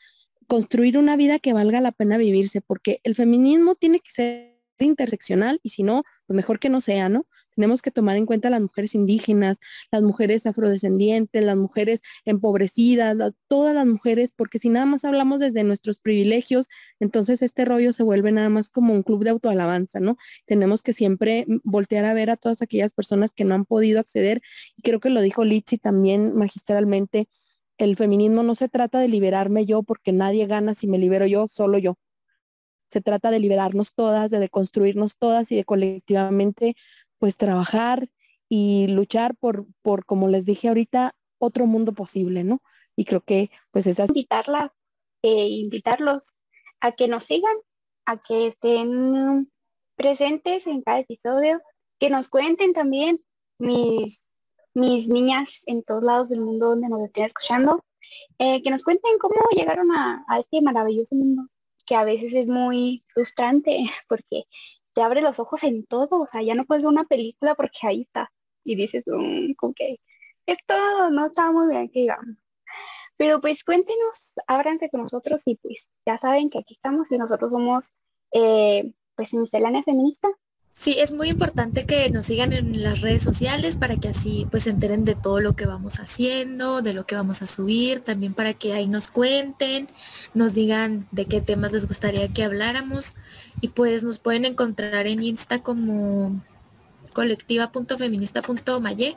construir 0.47 0.99
una 0.99 1.16
vida 1.16 1.38
que 1.38 1.53
valga 1.53 1.81
la 1.81 1.92
pena 1.92 2.16
vivirse, 2.16 2.61
porque 2.61 3.01
el 3.05 3.14
feminismo 3.14 3.75
tiene 3.75 4.01
que 4.01 4.11
ser 4.11 4.59
interseccional 4.79 5.61
y 5.62 5.71
si 5.71 5.83
no, 5.83 6.05
pues 6.29 6.37
mejor 6.37 6.59
que 6.59 6.69
no 6.69 6.83
sea, 6.83 7.09
¿no? 7.09 7.27
Tenemos 7.55 7.81
que 7.81 7.91
tomar 7.91 8.17
en 8.19 8.27
cuenta 8.27 8.51
las 8.51 8.61
mujeres 8.61 8.95
indígenas, 8.95 9.57
las 9.91 10.03
mujeres 10.03 10.45
afrodescendientes, 10.45 11.43
las 11.43 11.57
mujeres 11.57 12.03
empobrecidas, 12.27 13.17
todas 13.49 13.75
las 13.75 13.87
mujeres, 13.87 14.31
porque 14.37 14.59
si 14.59 14.69
nada 14.69 14.85
más 14.85 15.07
hablamos 15.07 15.41
desde 15.41 15.64
nuestros 15.64 15.99
privilegios, 15.99 16.67
entonces 17.01 17.41
este 17.41 17.64
rollo 17.64 17.95
se 17.95 18.03
vuelve 18.03 18.31
nada 18.31 18.51
más 18.51 18.69
como 18.69 18.93
un 18.93 19.03
club 19.03 19.25
de 19.25 19.31
autoalabanza, 19.31 20.01
¿no? 20.01 20.19
Tenemos 20.45 20.83
que 20.83 20.93
siempre 20.93 21.47
voltear 21.64 22.05
a 22.05 22.12
ver 22.12 22.29
a 22.29 22.37
todas 22.37 22.61
aquellas 22.61 22.93
personas 22.93 23.31
que 23.35 23.45
no 23.45 23.55
han 23.55 23.64
podido 23.64 23.99
acceder, 23.99 24.43
y 24.77 24.83
creo 24.83 25.01
que 25.01 25.09
lo 25.09 25.23
dijo 25.23 25.47
Litsi 25.47 25.79
también 25.79 26.37
magistralmente, 26.37 27.27
el 27.79 27.97
feminismo 27.97 28.43
no 28.43 28.55
se 28.55 28.69
trata 28.69 28.99
de 28.99 29.09
liberarme 29.09 29.64
yo 29.64 29.83
porque 29.83 30.12
nadie 30.12 30.47
gana 30.47 30.75
si 30.75 30.88
me 30.88 30.99
libero 30.99 31.25
yo, 31.27 31.49
solo 31.49 31.79
yo 31.79 31.97
se 32.88 33.01
trata 33.01 33.31
de 33.31 33.40
liberarnos 33.40 33.92
todas, 33.94 34.31
de 34.31 34.38
deconstruirnos 34.38 35.16
todas 35.16 35.51
y 35.53 35.57
de 35.57 35.64
colectivamente 35.64 36.77
pues 37.18 37.37
trabajar 37.37 38.09
y 38.48 38.87
luchar 38.88 39.37
por, 39.37 39.66
por, 39.83 40.07
como 40.07 40.29
les 40.29 40.44
dije 40.44 40.68
ahorita, 40.68 41.14
otro 41.38 41.66
mundo 41.66 41.92
posible, 41.92 42.44
¿no? 42.44 42.62
Y 42.96 43.05
creo 43.05 43.20
que 43.20 43.51
pues 43.70 43.87
esas... 43.87 44.09
Invitarlas, 44.09 44.70
eh, 45.22 45.48
invitarlos 45.48 46.35
a 46.81 46.92
que 46.92 47.09
nos 47.09 47.24
sigan, 47.24 47.57
a 48.07 48.16
que 48.18 48.46
estén 48.46 49.51
presentes 49.96 50.66
en 50.66 50.83
cada 50.83 51.01
episodio, 51.01 51.61
que 51.98 52.11
nos 52.11 52.29
cuenten 52.29 52.72
también 52.72 53.18
mis, 53.59 54.24
mis 54.74 55.09
niñas 55.09 55.62
en 55.66 55.83
todos 55.83 56.03
lados 56.03 56.29
del 56.29 56.40
mundo 56.40 56.70
donde 56.70 56.88
nos 56.88 57.03
estén 57.03 57.24
escuchando, 57.24 57.85
eh, 58.38 58.62
que 58.62 58.70
nos 58.70 58.83
cuenten 58.83 59.18
cómo 59.18 59.37
llegaron 59.55 59.90
a, 59.92 60.24
a 60.29 60.38
este 60.38 60.62
maravilloso 60.62 61.14
mundo, 61.14 61.48
que 61.88 61.96
a 61.96 62.05
veces 62.05 62.35
es 62.35 62.46
muy 62.46 63.05
frustrante 63.14 63.79
porque 64.09 64.44
te 64.94 65.03
abre 65.03 65.22
los 65.22 65.40
ojos 65.40 65.62
en 65.64 65.87
todo, 65.87 66.20
o 66.22 66.27
sea, 66.27 66.42
ya 66.42 66.55
no 66.55 66.64
puedes 66.66 66.85
ver 66.85 66.92
una 66.92 67.05
película 67.05 67.55
porque 67.55 67.79
ahí 67.85 68.03
está. 68.03 68.31
Y 68.64 68.77
dices, 68.77 69.05
mm, 69.07 69.53
ok, 69.62 69.81
esto 70.46 71.11
no 71.11 71.27
está 71.27 71.53
muy 71.53 71.68
bien 71.68 71.88
que 71.88 72.01
digamos. 72.01 72.37
Pero 73.16 73.40
pues 73.40 73.64
cuéntenos, 73.64 74.35
ábranse 74.46 74.90
con 74.90 75.03
nosotros 75.03 75.42
y 75.46 75.57
pues 75.57 75.90
ya 76.07 76.18
saben 76.18 76.51
que 76.51 76.59
aquí 76.61 76.74
estamos 76.74 77.11
y 77.11 77.18
nosotros 77.18 77.53
somos 77.53 77.92
eh, 78.33 78.92
pues 79.16 79.35
miscelánea 79.35 79.83
feminista. 79.83 80.29
Sí, 80.81 80.97
es 81.01 81.12
muy 81.12 81.29
importante 81.29 81.87
que 81.87 82.09
nos 82.09 82.27
sigan 82.27 82.53
en 82.53 82.85
las 82.85 83.01
redes 83.01 83.25
sociales 83.25 83.75
para 83.75 83.97
que 83.97 84.11
así 84.11 84.47
pues 84.49 84.62
se 84.62 84.71
enteren 84.71 85.05
de 85.05 85.17
todo 85.17 85.41
lo 85.41 85.57
que 85.57 85.67
vamos 85.67 85.99
haciendo, 85.99 86.83
de 86.83 86.93
lo 86.93 87.05
que 87.05 87.17
vamos 87.17 87.43
a 87.43 87.49
subir, 87.49 87.99
también 87.99 88.33
para 88.33 88.55
que 88.55 88.75
ahí 88.75 88.87
nos 88.87 89.09
cuenten, 89.09 89.88
nos 90.35 90.55
digan 90.55 91.09
de 91.11 91.27
qué 91.27 91.41
temas 91.41 91.73
les 91.73 91.88
gustaría 91.88 92.29
que 92.29 92.45
habláramos. 92.45 93.17
Y 93.61 93.69
pues 93.69 94.05
nos 94.05 94.21
pueden 94.21 94.45
encontrar 94.45 95.09
en 95.09 95.21
Insta 95.21 95.64
como 95.64 96.45
colectiva.feminista.maye 97.12 99.17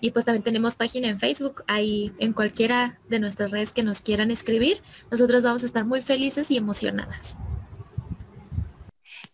y 0.00 0.10
pues 0.12 0.26
también 0.26 0.44
tenemos 0.44 0.76
página 0.76 1.08
en 1.08 1.18
Facebook, 1.18 1.64
ahí 1.66 2.12
en 2.20 2.32
cualquiera 2.32 3.00
de 3.08 3.18
nuestras 3.18 3.50
redes 3.50 3.72
que 3.72 3.82
nos 3.82 4.00
quieran 4.00 4.30
escribir, 4.30 4.80
nosotros 5.10 5.42
vamos 5.42 5.64
a 5.64 5.66
estar 5.66 5.84
muy 5.84 6.02
felices 6.02 6.52
y 6.52 6.56
emocionadas 6.56 7.36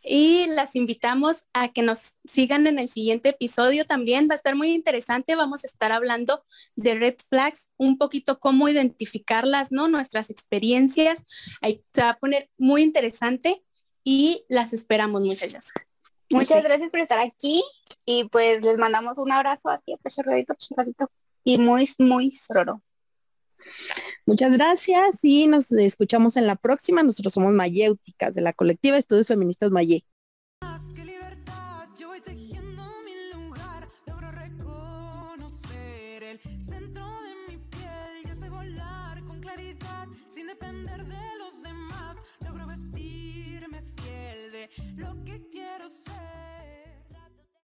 y 0.05 0.47
las 0.49 0.77
invitamos 0.77 1.47
a 1.55 1.69
que 1.73 1.81
nos 1.83 2.15
sigan 2.25 2.67
en 2.67 2.79
el 2.79 2.89
siguiente 2.89 3.31
episodio 3.31 3.87
también. 3.87 4.29
Va 4.29 4.35
a 4.35 4.37
estar 4.37 4.55
muy 4.55 4.73
interesante. 4.73 5.35
Vamos 5.35 5.65
a 5.65 5.67
estar 5.67 5.93
hablando 5.93 6.45
de 6.77 6.95
red 6.95 7.17
flags, 7.29 7.67
un 7.79 7.97
poquito 7.97 8.39
cómo 8.39 8.69
identificarlas, 8.69 9.73
¿no? 9.73 9.89
Nuestras 9.89 10.29
experiencias. 10.29 11.25
Ahí 11.63 11.83
se 11.93 12.03
va 12.03 12.11
a 12.11 12.19
poner 12.19 12.51
muy 12.59 12.83
interesante 12.83 13.65
y 14.05 14.45
las 14.49 14.75
esperamos, 14.75 15.23
muchachas. 15.23 15.73
Muchas 16.31 16.63
gracias 16.63 16.91
por 16.91 17.01
estar 17.01 17.19
aquí 17.19 17.63
y 18.05 18.25
pues 18.25 18.63
les 18.63 18.77
mandamos 18.77 19.19
un 19.19 19.33
abrazo 19.33 19.71
así, 19.71 19.97
pechorradito, 20.03 20.55
pechorradito 20.55 21.11
y 21.45 21.59
muy, 21.59 21.89
muy 21.99 22.33
sororo. 22.33 22.83
Muchas 24.27 24.53
gracias 24.57 25.25
y 25.25 25.47
nos 25.47 25.71
escuchamos 25.73 26.37
en 26.37 26.47
la 26.47 26.57
próxima. 26.57 27.03
Nosotros 27.03 27.33
somos 27.33 27.53
mayéuticas 27.53 28.35
de 28.35 28.43
la 28.43 28.53
colectiva 28.53 28.97
Estudios 28.97 29.27
Feministas 29.27 29.71
Mayé. 29.71 30.05